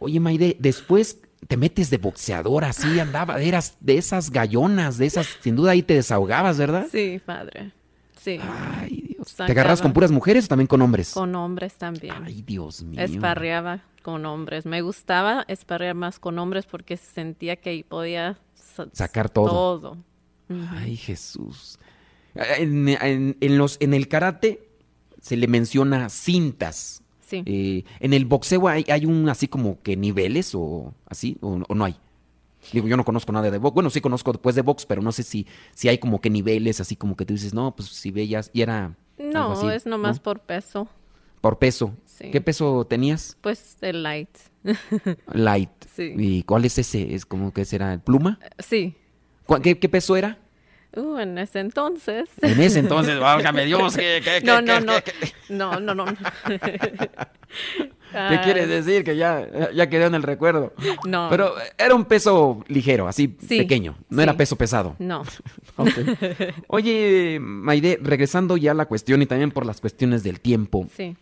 Oye, 0.00 0.20
Maide, 0.20 0.56
después 0.60 1.18
te 1.48 1.56
metes 1.56 1.90
de 1.90 1.98
boxeador, 1.98 2.64
así 2.64 3.00
andaba, 3.00 3.40
eras 3.40 3.76
de 3.80 3.98
esas 3.98 4.30
gallonas, 4.30 4.96
de 4.98 5.06
esas, 5.06 5.26
sin 5.40 5.56
duda 5.56 5.72
ahí 5.72 5.82
te 5.82 5.94
desahogabas, 5.94 6.56
¿verdad? 6.58 6.86
Sí, 6.90 7.20
padre. 7.24 7.72
Sí, 8.20 8.38
Ay, 8.42 9.06
Dios. 9.14 9.26
¿Te 9.28 9.32
Sacaba. 9.32 9.52
agarras 9.52 9.80
con 9.82 9.92
puras 9.92 10.10
mujeres 10.10 10.44
o 10.44 10.48
también 10.48 10.66
con 10.66 10.82
hombres? 10.82 11.12
con 11.14 11.34
hombres 11.34 11.74
también. 11.74 12.14
Ay, 12.24 12.42
Dios 12.42 12.82
mío. 12.82 13.00
Esparreaba 13.00 13.82
con 14.02 14.26
hombres. 14.26 14.66
Me 14.66 14.82
gustaba 14.82 15.44
esparrear 15.48 15.94
más 15.94 16.18
con 16.18 16.38
hombres 16.38 16.66
porque 16.66 16.96
sentía 16.96 17.56
que 17.56 17.70
ahí 17.70 17.82
podía 17.84 18.36
sa- 18.54 18.88
Sacar 18.92 19.30
todo. 19.30 19.48
todo. 19.48 19.96
Ay, 20.72 20.96
Jesús. 20.96 21.78
En, 22.58 22.88
en- 22.88 23.36
en 23.40 23.58
los, 23.58 23.76
en 23.80 23.94
el 23.94 24.08
karate 24.08 24.68
se 25.20 25.36
le 25.36 25.46
menciona 25.48 26.08
cintas. 26.08 27.02
Sí. 27.26 27.42
Eh, 27.44 27.84
en 28.00 28.12
el 28.14 28.24
boxeo 28.24 28.68
hay, 28.68 28.84
hay 28.88 29.04
un 29.04 29.28
así 29.28 29.48
como 29.48 29.82
que 29.82 29.96
niveles 29.96 30.54
o 30.54 30.94
así, 31.06 31.36
o, 31.40 31.60
o 31.68 31.74
no 31.74 31.84
hay. 31.84 31.96
Digo, 32.72 32.88
yo 32.88 32.96
no 32.96 33.04
conozco 33.04 33.32
nada 33.32 33.50
de 33.50 33.58
box. 33.58 33.74
Bueno, 33.74 33.90
sí 33.90 34.00
conozco 34.00 34.32
después 34.32 34.54
de 34.54 34.62
box, 34.62 34.86
pero 34.86 35.02
no 35.02 35.12
sé 35.12 35.22
si, 35.22 35.46
si 35.74 35.88
hay 35.88 35.98
como 35.98 36.20
que 36.20 36.30
niveles, 36.30 36.80
así 36.80 36.96
como 36.96 37.16
que 37.16 37.24
tú 37.24 37.34
dices, 37.34 37.54
no, 37.54 37.74
pues 37.74 37.88
si 37.88 38.10
veías, 38.10 38.50
y 38.52 38.62
era. 38.62 38.96
algo 39.18 39.32
No, 39.32 39.52
así, 39.52 39.66
es 39.68 39.86
nomás 39.86 40.16
¿no? 40.16 40.22
por 40.22 40.40
peso. 40.40 40.88
Por 41.40 41.58
peso. 41.58 41.94
Sí. 42.04 42.30
¿Qué 42.30 42.40
peso 42.40 42.84
tenías? 42.86 43.36
Pues 43.40 43.76
el 43.80 44.02
light. 44.02 44.30
Light. 45.32 45.70
Sí. 45.98 46.14
¿Y 46.16 46.42
cuál 46.44 46.64
es 46.64 46.78
ese? 46.78 47.12
¿Es 47.12 47.26
como 47.26 47.52
que 47.52 47.64
será 47.64 47.92
el 47.92 47.98
pluma? 48.00 48.38
Sí. 48.60 48.94
¿Cuál- 49.46 49.62
¿Qué, 49.62 49.76
qué 49.78 49.88
peso 49.88 50.16
era? 50.16 50.38
Uh, 50.96 51.18
en 51.18 51.36
ese 51.38 51.60
entonces. 51.60 52.28
En 52.42 52.60
ese 52.60 52.78
entonces, 52.80 53.18
válgame 53.20 53.66
Dios, 53.66 53.96
¿qué, 53.96 54.20
qué, 54.24 54.40
No, 54.44 54.60
no, 54.62 54.80
no. 54.80 54.94
qué- 55.04 55.12
qué- 55.12 55.32
No, 55.54 55.78
no, 55.80 55.94
no. 55.94 56.04
¿Qué 58.10 58.16
Ah, 58.16 58.40
quiere 58.42 58.66
decir? 58.66 59.04
Que 59.04 59.16
ya, 59.18 59.70
ya 59.74 59.88
quedó 59.90 60.06
en 60.06 60.14
el 60.14 60.22
recuerdo. 60.22 60.72
No. 61.06 61.28
Pero 61.28 61.52
era 61.76 61.94
un 61.94 62.06
peso 62.06 62.64
ligero, 62.68 63.06
así 63.06 63.36
Sí, 63.46 63.58
pequeño. 63.58 63.96
No 64.08 64.16
sí. 64.18 64.22
era 64.22 64.34
peso 64.34 64.56
pesado. 64.56 64.96
No. 64.98 65.24
Oye, 66.68 67.38
Maide, 67.40 67.98
regresando 68.02 68.56
ya 68.56 68.70
a 68.70 68.74
la 68.74 68.86
cuestión 68.86 69.20
y 69.22 69.26
también 69.26 69.50
por 69.50 69.66
las 69.66 69.80
cuestiones 69.82 70.22
del 70.22 70.40
tiempo, 70.40 70.88
Sí. 70.96 71.16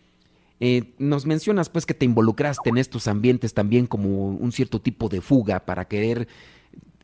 eh, 0.61 0.93
nos 0.97 1.25
mencionas 1.25 1.67
pues 1.69 1.85
que 1.85 1.93
te 1.93 2.05
involucraste 2.05 2.69
en 2.69 2.77
estos 2.77 3.07
ambientes 3.09 3.53
también 3.53 3.85
como 3.85 4.29
un 4.29 4.51
cierto 4.53 4.79
tipo 4.79 5.09
de 5.09 5.19
fuga 5.21 5.59
para 5.59 5.85
querer 5.85 6.27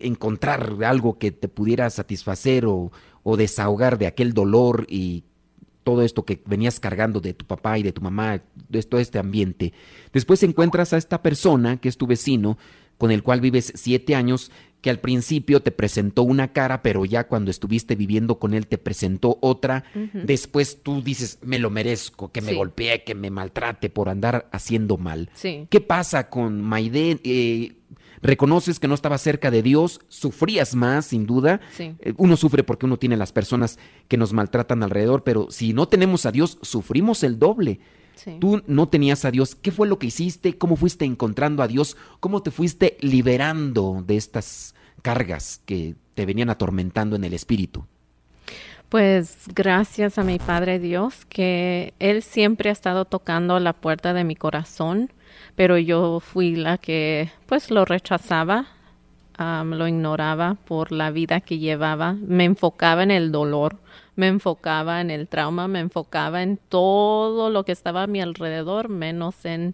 encontrar 0.03 0.75
algo 0.85 1.17
que 1.17 1.31
te 1.31 1.47
pudiera 1.47 1.89
satisfacer 1.89 2.65
o, 2.65 2.91
o 3.23 3.37
desahogar 3.37 3.97
de 3.97 4.07
aquel 4.07 4.33
dolor 4.33 4.85
y 4.89 5.23
todo 5.83 6.01
esto 6.01 6.23
que 6.23 6.41
venías 6.45 6.79
cargando 6.79 7.19
de 7.19 7.33
tu 7.33 7.45
papá 7.45 7.77
y 7.77 7.83
de 7.83 7.91
tu 7.91 8.01
mamá, 8.01 8.41
de 8.69 8.83
todo 8.83 9.01
este 9.01 9.19
ambiente. 9.19 9.73
Después 10.13 10.41
encuentras 10.43 10.93
a 10.93 10.97
esta 10.97 11.21
persona 11.21 11.77
que 11.77 11.89
es 11.89 11.97
tu 11.97 12.07
vecino, 12.07 12.57
con 12.97 13.11
el 13.11 13.21
cual 13.23 13.41
vives 13.41 13.73
siete 13.75 14.15
años, 14.15 14.49
que 14.79 14.89
al 14.89 14.99
principio 14.99 15.61
te 15.61 15.71
presentó 15.71 16.23
una 16.23 16.51
cara, 16.53 16.81
pero 16.83 17.03
ya 17.05 17.27
cuando 17.27 17.51
estuviste 17.51 17.95
viviendo 17.95 18.37
con 18.39 18.53
él 18.53 18.67
te 18.67 18.77
presentó 18.77 19.37
otra. 19.41 19.83
Después 20.13 20.79
tú 20.83 21.01
dices, 21.01 21.39
me 21.41 21.57
lo 21.59 21.69
merezco, 21.69 22.31
que 22.31 22.41
me 22.41 22.49
Sí. 22.51 22.55
golpee, 22.55 23.03
que 23.03 23.15
me 23.15 23.29
maltrate 23.29 23.89
por 23.89 24.09
andar 24.09 24.47
haciendo 24.51 24.97
mal. 24.97 25.29
Sí. 25.33 25.67
¿Qué 25.69 25.79
pasa 25.81 26.29
con 26.29 26.61
Maide? 26.61 27.19
Eh, 27.23 27.73
reconoces 28.23 28.79
que 28.79 28.87
no 28.87 28.95
estaba 28.95 29.17
cerca 29.17 29.51
de 29.51 29.61
Dios, 29.61 29.99
sufrías 30.07 30.73
más, 30.75 31.05
sin 31.05 31.25
duda. 31.25 31.61
Sí. 31.75 31.95
Eh, 31.99 32.13
Uno 32.17 32.37
sufre 32.37 32.63
porque 32.63 32.85
uno 32.85 32.97
tiene 32.97 33.17
las 33.17 33.31
personas 33.31 33.77
que 34.07 34.17
nos 34.17 34.33
maltratan 34.33 34.81
alrededor, 34.81 35.23
pero 35.23 35.47
si 35.51 35.73
no 35.73 35.87
tenemos 35.87 36.25
a 36.25 36.31
Dios, 36.31 36.57
sufrimos 36.61 37.23
el 37.23 37.37
doble. 37.37 37.79
Sí. 38.15 38.37
Tú 38.39 38.61
no 38.67 38.87
tenías 38.89 39.25
a 39.25 39.31
Dios. 39.31 39.55
¿Qué 39.55 39.71
fue 39.71 39.87
lo 39.87 39.99
que 39.99 40.07
hiciste? 40.07 40.57
¿Cómo 40.57 40.75
fuiste 40.75 41.05
encontrando 41.05 41.63
a 41.63 41.67
Dios? 41.67 41.97
¿Cómo 42.19 42.41
te 42.41 42.51
fuiste 42.51 42.97
liberando 43.01 44.03
de 44.05 44.17
estas 44.17 44.75
cargas 45.01 45.61
que 45.65 45.95
te 46.15 46.25
venían 46.25 46.49
atormentando 46.49 47.15
en 47.15 47.23
el 47.23 47.33
espíritu? 47.33 47.85
Pues 48.93 49.47
gracias 49.55 50.19
a 50.19 50.23
mi 50.23 50.37
Padre 50.37 50.77
Dios, 50.77 51.25
que 51.25 51.95
Él 51.97 52.21
siempre 52.21 52.69
ha 52.69 52.71
estado 52.71 53.05
tocando 53.05 53.59
la 53.59 53.73
puerta 53.73 54.13
de 54.13 54.23
mi 54.23 54.35
corazón, 54.35 55.11
pero 55.55 55.79
yo 55.79 56.19
fui 56.19 56.55
la 56.55 56.77
que 56.77 57.31
pues 57.47 57.71
lo 57.71 57.85
rechazaba, 57.85 58.67
am, 59.35 59.71
lo 59.71 59.87
ignoraba 59.87 60.57
por 60.63 60.91
la 60.91 61.09
vida 61.09 61.41
que 61.41 61.57
llevaba, 61.57 62.13
me 62.13 62.43
enfocaba 62.43 63.01
en 63.01 63.09
el 63.09 63.31
dolor, 63.31 63.79
me 64.15 64.27
enfocaba 64.27 65.01
en 65.01 65.09
el 65.09 65.27
trauma, 65.27 65.67
me 65.67 65.79
enfocaba 65.79 66.43
en 66.43 66.57
todo 66.57 67.49
lo 67.49 67.65
que 67.65 67.71
estaba 67.71 68.03
a 68.03 68.07
mi 68.07 68.21
alrededor, 68.21 68.89
menos 68.89 69.43
en 69.43 69.73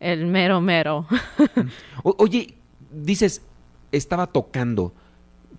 el 0.00 0.26
mero 0.26 0.60
mero. 0.60 1.06
Oye, 2.02 2.56
dices, 2.90 3.40
estaba 3.92 4.26
tocando. 4.26 4.94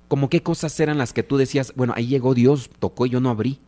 ¿Cómo 0.09 0.27
qué 0.29 0.43
cosas 0.43 0.77
eran 0.81 0.97
las 0.97 1.13
que 1.13 1.23
tú 1.23 1.37
decías? 1.37 1.71
Bueno, 1.75 1.93
ahí 1.95 2.07
llegó 2.07 2.33
Dios, 2.33 2.69
tocó 2.79 3.05
y 3.05 3.11
yo 3.11 3.21
no 3.21 3.29
abrí. 3.29 3.59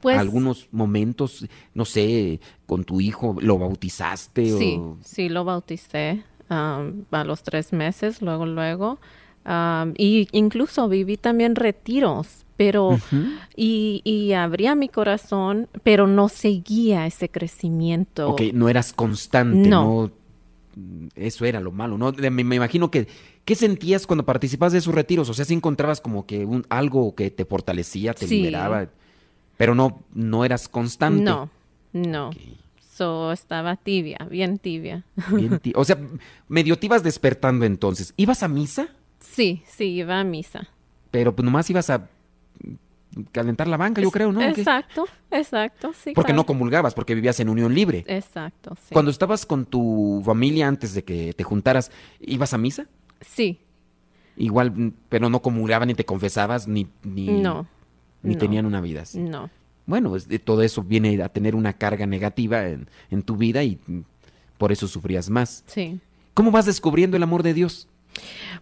Pues 0.00 0.18
Algunos 0.18 0.68
momentos, 0.72 1.46
no 1.72 1.86
sé, 1.86 2.40
con 2.66 2.84
tu 2.84 3.00
hijo, 3.00 3.36
¿lo 3.40 3.56
bautizaste? 3.58 4.44
Sí, 4.58 4.76
o... 4.78 4.98
sí, 5.02 5.28
lo 5.30 5.44
bauticé 5.44 6.22
a 6.50 6.84
los 7.24 7.42
tres 7.42 7.72
meses, 7.72 8.20
luego, 8.20 8.44
luego. 8.44 8.98
Y 9.96 10.28
incluso 10.32 10.88
viví 10.88 11.16
también 11.16 11.54
retiros, 11.54 12.44
pero, 12.56 12.98
y, 13.56 14.00
y 14.04 14.32
abría 14.32 14.74
mi 14.74 14.88
corazón, 14.88 15.68
pero 15.82 16.06
no 16.06 16.28
seguía 16.28 17.06
ese 17.06 17.28
crecimiento. 17.28 18.30
Ok, 18.30 18.42
no 18.52 18.68
eras 18.68 18.92
constante, 18.92 19.68
No. 19.68 20.08
no. 20.08 20.25
Eso 21.14 21.44
era 21.46 21.60
lo 21.60 21.72
malo, 21.72 21.96
¿no? 21.96 22.12
Me, 22.12 22.30
me 22.30 22.56
imagino 22.56 22.90
que. 22.90 23.08
¿Qué 23.44 23.54
sentías 23.54 24.06
cuando 24.06 24.24
participabas 24.26 24.72
de 24.72 24.78
esos 24.80 24.94
retiros? 24.94 25.28
O 25.30 25.34
sea, 25.34 25.44
si 25.44 25.54
encontrabas 25.54 26.00
como 26.00 26.26
que 26.26 26.44
un, 26.44 26.66
algo 26.68 27.14
que 27.14 27.30
te 27.30 27.44
fortalecía, 27.44 28.12
te 28.12 28.26
Sí. 28.26 28.36
liberaba, 28.42 28.88
pero 29.56 29.74
no, 29.74 30.02
no 30.12 30.44
eras 30.44 30.68
constante. 30.68 31.22
No, 31.22 31.48
no. 31.92 32.30
So, 32.92 33.30
estaba 33.32 33.76
tibia, 33.76 34.18
bien 34.30 34.58
tibia. 34.58 35.04
Bien 35.30 35.58
ti- 35.60 35.72
o 35.76 35.84
sea, 35.84 35.98
medio 36.48 36.78
te 36.78 36.86
ibas 36.86 37.02
despertando 37.02 37.64
entonces. 37.66 38.12
¿Ibas 38.16 38.42
a 38.42 38.48
misa? 38.48 38.88
Sí, 39.20 39.62
sí, 39.68 39.84
iba 39.84 40.18
a 40.18 40.24
misa. 40.24 40.68
Pero 41.10 41.34
pues 41.36 41.44
nomás 41.44 41.68
ibas 41.70 41.88
a 41.90 42.08
calentar 43.32 43.66
la 43.68 43.76
banca, 43.76 44.00
yo 44.02 44.10
creo, 44.10 44.32
¿no? 44.32 44.42
Exacto, 44.42 45.06
exacto, 45.30 45.92
sí. 45.92 46.12
Porque 46.14 46.28
claro. 46.32 46.42
no 46.42 46.46
comulgabas, 46.46 46.94
porque 46.94 47.14
vivías 47.14 47.38
en 47.40 47.48
unión 47.48 47.74
libre. 47.74 48.04
Exacto, 48.06 48.76
sí. 48.80 48.92
Cuando 48.92 49.10
estabas 49.10 49.46
con 49.46 49.64
tu 49.66 50.22
familia 50.24 50.68
antes 50.68 50.94
de 50.94 51.02
que 51.04 51.32
te 51.32 51.44
juntaras, 51.44 51.90
¿ibas 52.20 52.52
a 52.54 52.58
misa? 52.58 52.86
Sí, 53.20 53.60
Igual, 54.38 54.92
pero 55.08 55.30
no 55.30 55.40
comulgaban 55.40 55.88
ni 55.88 55.94
te 55.94 56.04
confesabas 56.04 56.68
ni, 56.68 56.86
ni, 57.02 57.26
no, 57.40 57.66
ni 58.22 58.34
no. 58.34 58.38
tenían 58.38 58.66
una 58.66 58.80
vida 58.82 59.02
así. 59.02 59.18
no. 59.18 59.48
Bueno, 59.86 60.14
es- 60.16 60.26
de 60.28 60.38
todo 60.40 60.62
eso 60.62 60.82
viene 60.82 61.22
a 61.22 61.28
tener 61.30 61.54
una 61.54 61.72
carga 61.72 62.06
negativa 62.06 62.66
en, 62.68 62.88
en 63.10 63.22
tu 63.22 63.36
vida 63.36 63.62
y 63.62 63.78
por 64.58 64.72
eso 64.72 64.88
sufrías 64.88 65.30
más. 65.30 65.62
Sí. 65.66 66.00
¿Cómo 66.34 66.50
vas 66.50 66.66
descubriendo 66.66 67.16
el 67.16 67.22
amor 67.22 67.42
de 67.44 67.54
Dios? 67.54 67.88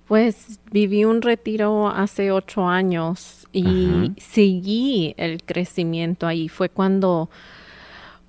Pues 0.07 0.61
viví 0.71 1.05
un 1.05 1.23
retiro 1.23 1.89
hace 1.89 2.31
ocho 2.31 2.67
años 2.67 3.47
y 3.53 3.67
Ajá. 3.67 4.15
seguí 4.19 5.15
el 5.17 5.43
crecimiento 5.43 6.27
ahí. 6.27 6.49
Fue 6.49 6.69
cuando, 6.69 7.31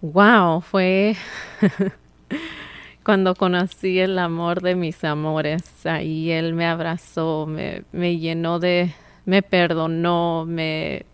wow, 0.02 0.62
fue 0.62 1.16
cuando 3.04 3.36
conocí 3.36 4.00
el 4.00 4.18
amor 4.20 4.62
de 4.62 4.76
mis 4.76 5.04
amores. 5.04 5.86
Ahí 5.86 6.32
él 6.32 6.54
me 6.54 6.66
abrazó, 6.66 7.46
me, 7.48 7.84
me 7.92 8.18
llenó 8.18 8.60
de, 8.60 8.94
me 9.26 9.42
perdonó, 9.42 10.46
me, 10.48 11.06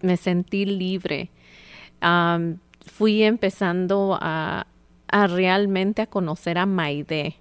me 0.00 0.16
sentí 0.16 0.64
libre. 0.64 1.30
Fui 2.86 3.22
empezando 3.22 4.18
a, 4.20 4.66
a 5.08 5.26
realmente 5.26 6.02
a 6.02 6.06
conocer 6.06 6.58
a 6.58 6.66
Maide. 6.66 7.36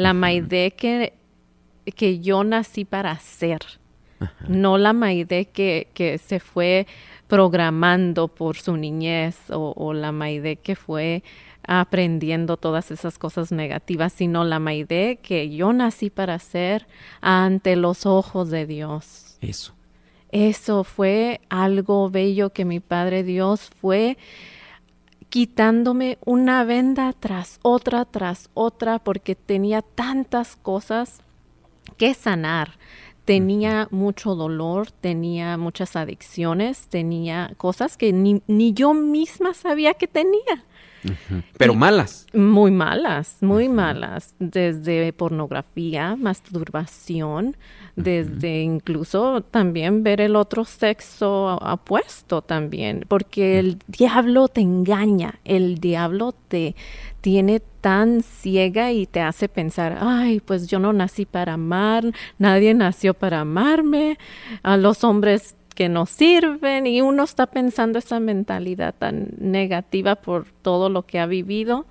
La 0.00 0.14
Maide 0.14 0.70
que, 0.72 1.12
que 1.94 2.20
yo 2.20 2.42
nací 2.44 2.84
para 2.84 3.18
ser. 3.18 3.60
No 4.48 4.78
la 4.78 4.92
Maide 4.92 5.46
que, 5.46 5.88
que 5.94 6.18
se 6.18 6.40
fue 6.40 6.86
programando 7.26 8.28
por 8.28 8.56
su 8.56 8.76
niñez 8.76 9.50
o, 9.50 9.72
o 9.76 9.92
la 9.92 10.12
Maide 10.12 10.56
que 10.56 10.74
fue 10.74 11.22
aprendiendo 11.66 12.56
todas 12.56 12.90
esas 12.90 13.18
cosas 13.18 13.52
negativas, 13.52 14.12
sino 14.12 14.44
la 14.44 14.58
Maide 14.58 15.18
que 15.22 15.50
yo 15.50 15.72
nací 15.72 16.10
para 16.10 16.38
ser 16.38 16.86
ante 17.20 17.76
los 17.76 18.06
ojos 18.06 18.50
de 18.50 18.66
Dios. 18.66 19.36
Eso. 19.40 19.74
Eso 20.32 20.84
fue 20.84 21.40
algo 21.48 22.08
bello 22.08 22.50
que 22.50 22.64
mi 22.64 22.80
Padre 22.80 23.22
Dios 23.22 23.70
fue 23.80 24.16
quitándome 25.30 26.18
una 26.26 26.64
venda 26.64 27.12
tras 27.12 27.60
otra, 27.62 28.04
tras 28.04 28.50
otra, 28.52 28.98
porque 28.98 29.34
tenía 29.34 29.80
tantas 29.80 30.56
cosas 30.56 31.22
que 31.96 32.12
sanar. 32.14 32.78
Tenía 33.24 33.86
mucho 33.92 34.34
dolor, 34.34 34.90
tenía 34.90 35.56
muchas 35.56 35.94
adicciones, 35.94 36.88
tenía 36.88 37.52
cosas 37.56 37.96
que 37.96 38.12
ni, 38.12 38.42
ni 38.48 38.72
yo 38.72 38.92
misma 38.92 39.54
sabía 39.54 39.94
que 39.94 40.08
tenía. 40.08 40.64
Pero 41.56 41.74
malas. 41.74 42.26
Muy 42.32 42.70
malas, 42.70 43.38
muy 43.40 43.68
malas, 43.68 44.34
desde 44.38 45.12
pornografía, 45.12 46.16
masturbación, 46.16 47.56
desde 47.96 48.62
incluso 48.62 49.42
también 49.42 50.02
ver 50.02 50.20
el 50.20 50.36
otro 50.36 50.64
sexo 50.64 51.62
apuesto 51.62 52.42
también, 52.42 53.04
porque 53.08 53.58
el 53.58 53.78
diablo 53.86 54.48
te 54.48 54.60
engaña, 54.60 55.40
el 55.44 55.78
diablo 55.78 56.34
te 56.48 56.74
tiene 57.20 57.60
tan 57.80 58.22
ciega 58.22 58.92
y 58.92 59.06
te 59.06 59.20
hace 59.20 59.48
pensar, 59.48 59.98
ay, 60.00 60.40
pues 60.40 60.66
yo 60.66 60.78
no 60.78 60.92
nací 60.92 61.26
para 61.26 61.54
amar, 61.54 62.04
nadie 62.38 62.74
nació 62.74 63.14
para 63.14 63.40
amarme, 63.40 64.18
a 64.62 64.76
los 64.76 65.04
hombres 65.04 65.54
que 65.74 65.88
no 65.88 66.06
sirven 66.06 66.86
y 66.86 67.00
uno 67.00 67.24
está 67.24 67.46
pensando 67.46 67.98
esa 67.98 68.20
mentalidad 68.20 68.94
tan 68.98 69.28
negativa 69.38 70.16
por 70.16 70.46
todo 70.62 70.88
lo 70.88 71.06
que 71.06 71.18
ha 71.18 71.26
vivido, 71.26 71.86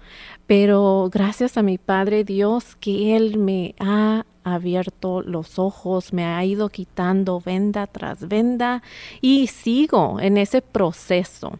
pero 0.48 1.10
gracias 1.12 1.58
a 1.58 1.63
mi 1.63 1.78
Padre 1.78 2.24
Dios 2.24 2.76
que 2.80 3.15
Él 3.15 3.38
me 3.38 3.76
ha 3.80 4.26
abierto 4.44 5.22
los 5.22 5.60
ojos, 5.60 6.13
me 6.13 6.26
ha 6.26 6.44
ido 6.44 6.70
quitando 6.70 7.39
venda 7.39 7.88
tras 7.88 8.28
venda 8.28 8.84
y 9.22 9.48
sigo 9.48 10.20
en 10.20 10.38
ese 10.38 10.62
proceso. 10.62 11.60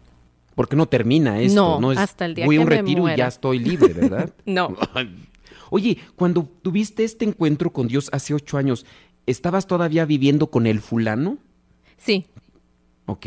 Porque 0.54 0.76
no 0.76 0.86
termina 0.86 1.40
esto. 1.40 1.80
No, 1.80 1.92
es, 1.92 1.98
hasta 1.98 2.26
el 2.26 2.34
día 2.34 2.44
voy 2.44 2.56
a 2.56 2.58
que 2.58 2.62
un 2.62 2.68
me 2.68 2.76
retiro 2.76 3.08
y 3.08 3.16
ya 3.16 3.28
estoy 3.28 3.58
libre, 3.58 3.92
¿verdad? 3.92 4.30
No. 4.44 4.76
Oye, 5.70 5.98
cuando 6.16 6.48
tuviste 6.62 7.04
este 7.04 7.24
encuentro 7.24 7.72
con 7.72 7.86
Dios 7.86 8.10
hace 8.12 8.34
ocho 8.34 8.58
años, 8.58 8.84
¿estabas 9.26 9.66
todavía 9.68 10.04
viviendo 10.04 10.48
con 10.48 10.66
el 10.66 10.80
fulano? 10.80 11.38
Sí, 12.00 12.24
Ok. 13.06 13.26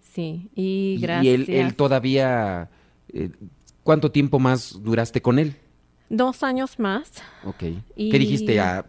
sí, 0.00 0.48
y 0.54 0.98
gracias. 1.00 1.24
Y 1.24 1.28
él, 1.34 1.46
él 1.48 1.74
todavía... 1.74 2.68
eh, 3.12 3.30
¿Cuánto 3.82 4.10
tiempo 4.10 4.38
más 4.38 4.76
duraste 4.82 5.22
con 5.22 5.38
él? 5.38 5.56
Dos 6.10 6.42
años 6.42 6.78
más. 6.78 7.10
Ok. 7.44 7.62
Y- 7.96 8.10
¿Qué 8.10 8.18
dijiste? 8.18 8.60
Ah, 8.60 8.84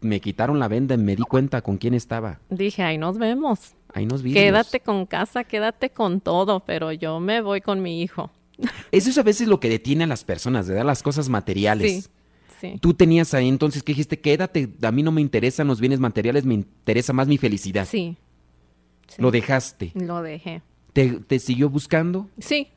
me 0.00 0.20
quitaron 0.20 0.58
la 0.60 0.68
venda 0.68 0.94
y 0.94 0.98
me 0.98 1.16
di 1.16 1.22
cuenta 1.24 1.60
con 1.62 1.76
quién 1.76 1.94
estaba. 1.94 2.38
Dije, 2.50 2.82
ahí 2.82 2.96
nos 2.98 3.18
vemos. 3.18 3.74
Ahí 3.92 4.06
nos 4.06 4.22
vimos. 4.22 4.36
Quédate 4.36 4.80
con 4.80 5.06
casa, 5.06 5.42
quédate 5.44 5.90
con 5.90 6.20
todo, 6.20 6.60
pero 6.60 6.92
yo 6.92 7.18
me 7.20 7.40
voy 7.40 7.60
con 7.60 7.82
mi 7.82 8.02
hijo. 8.02 8.30
Eso 8.92 9.10
es 9.10 9.18
a 9.18 9.22
veces 9.24 9.48
lo 9.48 9.58
que 9.60 9.68
detiene 9.68 10.04
a 10.04 10.08
las 10.08 10.22
personas, 10.24 10.66
de 10.68 10.74
dar 10.74 10.84
las 10.86 11.02
cosas 11.02 11.28
materiales. 11.28 12.04
Sí, 12.04 12.10
sí. 12.60 12.78
Tú 12.80 12.94
tenías 12.94 13.34
ahí 13.34 13.48
entonces 13.48 13.82
que 13.82 13.92
dijiste, 13.92 14.20
quédate, 14.20 14.68
a 14.82 14.92
mí 14.92 15.02
no 15.02 15.10
me 15.12 15.20
interesan 15.20 15.66
los 15.66 15.80
bienes 15.80 15.98
materiales, 16.00 16.44
me 16.44 16.54
interesa 16.54 17.12
más 17.12 17.26
mi 17.28 17.38
felicidad. 17.38 17.86
Sí. 17.90 18.16
Sí. 19.08 19.20
Lo 19.22 19.30
dejaste. 19.30 19.92
Lo 19.94 20.22
dejé. 20.22 20.62
¿Te, 20.92 21.08
te 21.20 21.38
siguió 21.38 21.68
buscando? 21.70 22.28
Sí, 22.38 22.68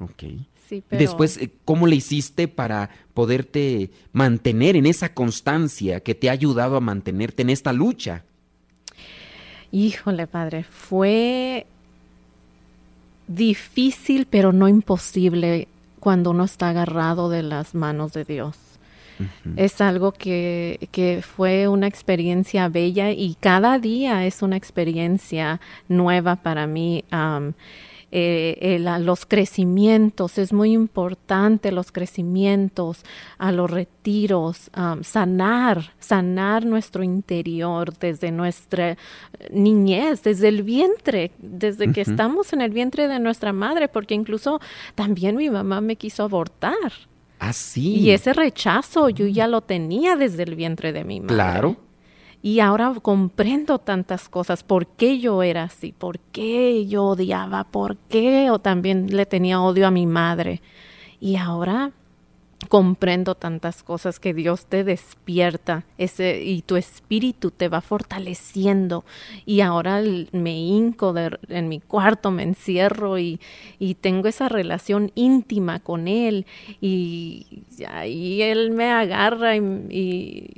Ok. 0.00 0.24
sí, 0.68 0.82
pero... 0.88 1.00
Después, 1.00 1.36
eh, 1.36 1.50
¿cómo 1.64 1.86
le 1.86 1.96
hiciste 1.96 2.48
para 2.48 2.90
poderte 3.14 3.90
mantener 4.12 4.74
en 4.76 4.86
esa 4.86 5.14
constancia 5.14 6.00
que 6.00 6.14
te 6.16 6.28
ha 6.28 6.32
ayudado 6.32 6.76
a 6.76 6.80
mantenerte 6.80 7.42
en 7.42 7.50
esta 7.50 7.72
lucha? 7.72 8.24
Híjole, 9.70 10.26
padre, 10.26 10.64
fue 10.64 11.66
difícil, 13.28 14.26
pero 14.28 14.52
no 14.52 14.68
imposible 14.68 15.68
cuando 16.00 16.30
uno 16.30 16.44
está 16.44 16.70
agarrado 16.70 17.28
de 17.30 17.42
las 17.42 17.74
manos 17.74 18.12
de 18.12 18.24
Dios. 18.24 18.56
Es 19.56 19.80
algo 19.80 20.12
que, 20.12 20.88
que 20.92 21.22
fue 21.22 21.68
una 21.68 21.86
experiencia 21.86 22.68
bella 22.68 23.10
y 23.10 23.36
cada 23.40 23.78
día 23.78 24.26
es 24.26 24.42
una 24.42 24.56
experiencia 24.56 25.60
nueva 25.88 26.36
para 26.36 26.66
mí. 26.66 27.04
eh, 28.16 28.78
los 29.00 29.26
crecimientos, 29.26 30.38
es 30.38 30.52
muy 30.52 30.72
importante 30.72 31.72
los 31.72 31.90
crecimientos, 31.90 33.02
a 33.38 33.50
los 33.50 33.68
retiros, 33.68 34.70
sanar, 35.02 35.94
sanar 35.98 36.64
nuestro 36.64 37.02
interior 37.02 37.92
desde 37.98 38.30
nuestra 38.30 38.96
niñez, 39.50 40.22
desde 40.22 40.46
el 40.46 40.62
vientre, 40.62 41.32
desde 41.38 41.92
que 41.92 42.02
estamos 42.02 42.52
en 42.52 42.60
el 42.60 42.70
vientre 42.70 43.08
de 43.08 43.18
nuestra 43.18 43.52
madre, 43.52 43.88
porque 43.88 44.14
incluso 44.14 44.60
también 44.94 45.34
mi 45.34 45.50
mamá 45.50 45.80
me 45.80 45.96
quiso 45.96 46.22
abortar. 46.22 46.92
Ah, 47.38 47.52
sí. 47.52 47.96
Y 47.96 48.10
ese 48.10 48.32
rechazo 48.32 49.08
yo 49.08 49.26
ya 49.26 49.46
lo 49.48 49.60
tenía 49.60 50.16
desde 50.16 50.44
el 50.44 50.54
vientre 50.54 50.92
de 50.92 51.04
mi 51.04 51.20
madre. 51.20 51.34
Claro. 51.34 51.76
Y 52.42 52.60
ahora 52.60 52.92
comprendo 53.00 53.78
tantas 53.78 54.28
cosas, 54.28 54.62
por 54.62 54.86
qué 54.86 55.18
yo 55.18 55.42
era 55.42 55.62
así, 55.62 55.92
por 55.92 56.18
qué 56.18 56.86
yo 56.86 57.04
odiaba, 57.04 57.64
por 57.64 57.96
qué 57.96 58.50
o 58.50 58.58
también 58.58 59.06
le 59.16 59.24
tenía 59.24 59.62
odio 59.62 59.86
a 59.86 59.90
mi 59.90 60.06
madre. 60.06 60.60
Y 61.20 61.36
ahora 61.36 61.92
comprendo 62.68 63.34
tantas 63.34 63.82
cosas 63.82 64.18
que 64.20 64.34
Dios 64.34 64.66
te 64.66 64.84
despierta 64.84 65.84
ese 65.98 66.42
y 66.44 66.62
tu 66.62 66.76
espíritu 66.76 67.50
te 67.50 67.68
va 67.68 67.80
fortaleciendo. 67.80 69.04
Y 69.46 69.60
ahora 69.60 70.00
el- 70.00 70.28
me 70.32 70.56
hinco 70.58 71.12
de- 71.12 71.38
en 71.48 71.68
mi 71.68 71.80
cuarto 71.80 72.30
me 72.30 72.42
encierro 72.42 73.18
y, 73.18 73.40
y 73.78 73.94
tengo 73.94 74.28
esa 74.28 74.48
relación 74.48 75.12
íntima 75.14 75.80
con 75.80 76.08
él. 76.08 76.46
Y 76.80 77.62
ahí 77.88 78.42
él 78.42 78.70
me 78.70 78.90
agarra 78.90 79.56
y, 79.56 79.60
y 79.90 80.50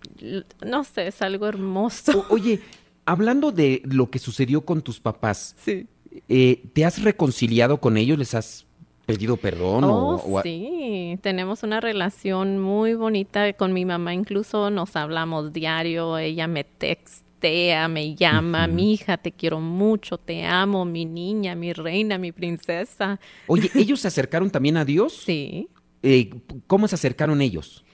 no 0.65 0.85
sé 0.85 1.09
es 1.09 1.23
algo 1.23 1.47
hermoso. 1.47 2.25
O- 2.31 2.35
oye, 2.35 2.61
hablando 3.05 3.53
de 3.53 3.83
lo 3.85 4.11
que 4.11 4.19
sucedió 4.19 4.63
con 4.65 4.83
tus 4.83 5.01
papás, 5.01 5.55
sí. 5.59 5.87
eh, 6.29 6.63
¿te 6.73 6.85
has 6.85 7.03
reconciliado 7.03 7.79
con 7.81 7.97
ellos? 7.97 8.19
¿Les 8.19 8.35
has 8.35 8.67
pedido 9.07 9.37
perdón? 9.37 9.85
o- 9.85 10.17
Oh, 10.17 10.39
o 10.39 10.43
sí, 10.43 11.19
tenemos 11.23 11.63
una 11.63 11.81
relación 11.81 12.59
muy 12.59 12.95
bonita 12.95 13.53
con 13.55 13.73
mi 13.73 13.85
mamá, 13.85 14.13
incluso 14.13 14.69
nos 14.71 14.97
hablamos 14.97 15.53
diario, 15.53 16.19
ella 16.19 16.47
me 16.49 16.65
textea, 16.65 17.89
me 17.89 18.15
llama, 18.17 18.67
mi 18.67 18.93
hija, 18.95 19.17
te 19.17 19.31
quiero 19.33 19.61
mucho, 19.61 20.19
te 20.19 20.45
amo, 20.45 20.85
mi 20.85 21.05
niña, 21.05 21.55
mi 21.55 21.73
reina, 21.73 22.19
mi 22.19 22.33
princesa. 22.33 23.21
Oye, 23.47 23.71
¿ellos 23.75 24.01
se 24.01 24.09
acercaron 24.09 24.51
también 24.51 24.77
a 24.77 24.85
Dios? 24.85 25.13
Sí, 25.25 25.69
Eh, 26.03 26.31
¿Cómo 26.67 26.87
se 26.89 26.95
acercaron 26.97 27.41
ellos? 27.41 27.85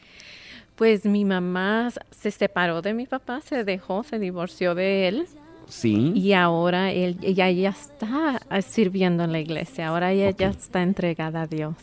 pues 0.77 1.05
mi 1.05 1.25
mamá 1.25 1.90
se 2.11 2.31
separó 2.31 2.83
de 2.83 2.94
mi 2.94 3.07
papá, 3.07 3.40
se 3.40 3.62
dejó, 3.62 4.03
se 4.03 4.18
divorció 4.18 4.75
de 4.75 5.07
él 5.09 5.27
Sí. 5.73 6.13
Y 6.15 6.35
ahora 6.35 6.93
él, 6.93 7.17
ella 7.23 7.51
ya 7.51 7.71
está 7.71 8.41
sirviendo 8.61 9.25
en 9.25 9.33
la 9.33 9.41
iglesia. 9.41 9.89
Ahora 9.89 10.13
ella 10.13 10.31
ya 10.37 10.49
está 10.51 10.83
entregada 10.83 11.43
a 11.43 11.47
Dios. 11.47 11.75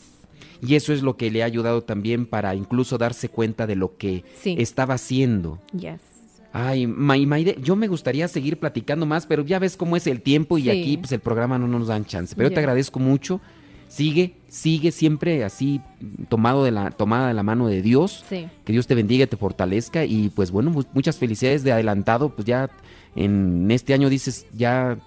Y 0.62 0.76
eso 0.76 0.94
es 0.94 1.02
lo 1.02 1.18
que 1.18 1.32
le 1.32 1.42
ha 1.42 1.46
ayudado 1.46 1.82
también 1.82 2.28
para 2.28 2.54
incluso 2.54 3.00
darse 3.00 3.30
cuenta 3.30 3.66
de 3.66 3.76
lo 3.76 3.98
que 3.98 4.24
Sí. 4.42 4.56
estaba 4.60 4.94
haciendo. 4.94 5.58
Yes. 5.74 6.00
Ay, 6.54 6.86
May- 6.86 7.26
Maide, 7.26 7.58
yo 7.64 7.76
me 7.76 7.88
gustaría 7.88 8.28
seguir 8.28 8.60
platicando 8.60 9.06
más, 9.08 9.26
pero 9.26 9.44
ya 9.44 9.58
ves 9.58 9.76
cómo 9.76 9.96
es 9.96 10.06
el 10.06 10.22
tiempo 10.22 10.58
y 10.60 10.64
Sí. 10.64 10.70
aquí 10.70 10.98
pues 10.98 11.12
el 11.12 11.20
programa 11.20 11.58
no 11.58 11.68
nos 11.68 11.88
dan 11.88 12.06
chance. 12.06 12.36
Pero 12.36 12.50
yo 12.50 12.54
te 12.54 12.60
agradezco 12.60 13.00
mucho. 13.00 13.42
Sigue, 13.90 14.36
sigue 14.48 14.92
siempre 14.92 15.44
así 15.44 15.82
tomado 16.30 16.64
de 16.64 16.70
la 16.72 16.92
tomada 16.92 17.28
de 17.28 17.34
la 17.34 17.44
mano 17.44 17.68
de 17.68 17.82
Dios. 17.82 18.24
Sí. 18.30 18.48
Que 18.64 18.72
Dios 18.72 18.86
te 18.88 18.94
bendiga, 18.96 19.26
te 19.28 19.36
fortalezca 19.36 20.06
y 20.06 20.30
pues 20.30 20.52
bueno, 20.52 20.70
mu- 20.70 20.84
muchas 20.94 21.18
felicidades 21.18 21.64
de 21.64 21.72
adelantado, 21.72 22.30
pues 22.30 22.46
ya 22.46 22.70
en 23.16 23.70
este 23.72 23.94
año 23.96 24.08
dices 24.10 24.46
ya 24.54 24.98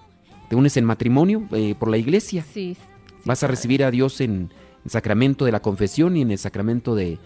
te 0.50 0.56
unes 0.56 0.76
en 0.76 0.84
matrimonio 0.84 1.44
eh, 1.52 1.74
por 1.78 1.88
la 1.90 1.96
iglesia. 1.96 2.44
Sí. 2.52 2.76
Vas 3.24 3.42
a 3.44 3.46
recibir 3.46 3.84
a 3.84 3.90
Dios 3.92 4.20
en 4.20 4.50
el 4.84 4.90
sacramento 4.90 5.44
de 5.44 5.52
la 5.52 5.60
confesión 5.62 6.16
y 6.16 6.22
en 6.22 6.32
el 6.32 6.38
sacramento 6.38 6.96
de, 6.96 7.18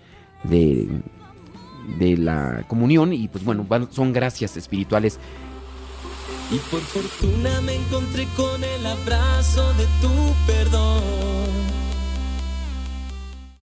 de, 0.44 0.86
de 1.98 2.16
la 2.18 2.64
comunión. 2.68 3.14
Y 3.14 3.28
pues 3.28 3.44
bueno, 3.44 3.64
van- 3.66 3.90
son 3.90 4.12
gracias 4.12 4.58
espirituales. 4.58 5.18
Y 6.50 6.58
por 6.70 6.80
fortuna 6.80 7.60
me 7.60 7.74
encontré 7.74 8.26
con 8.36 8.62
el 8.62 8.86
abrazo 8.86 9.72
de 9.74 9.86
tu 10.00 10.34
perdón. 10.46 11.65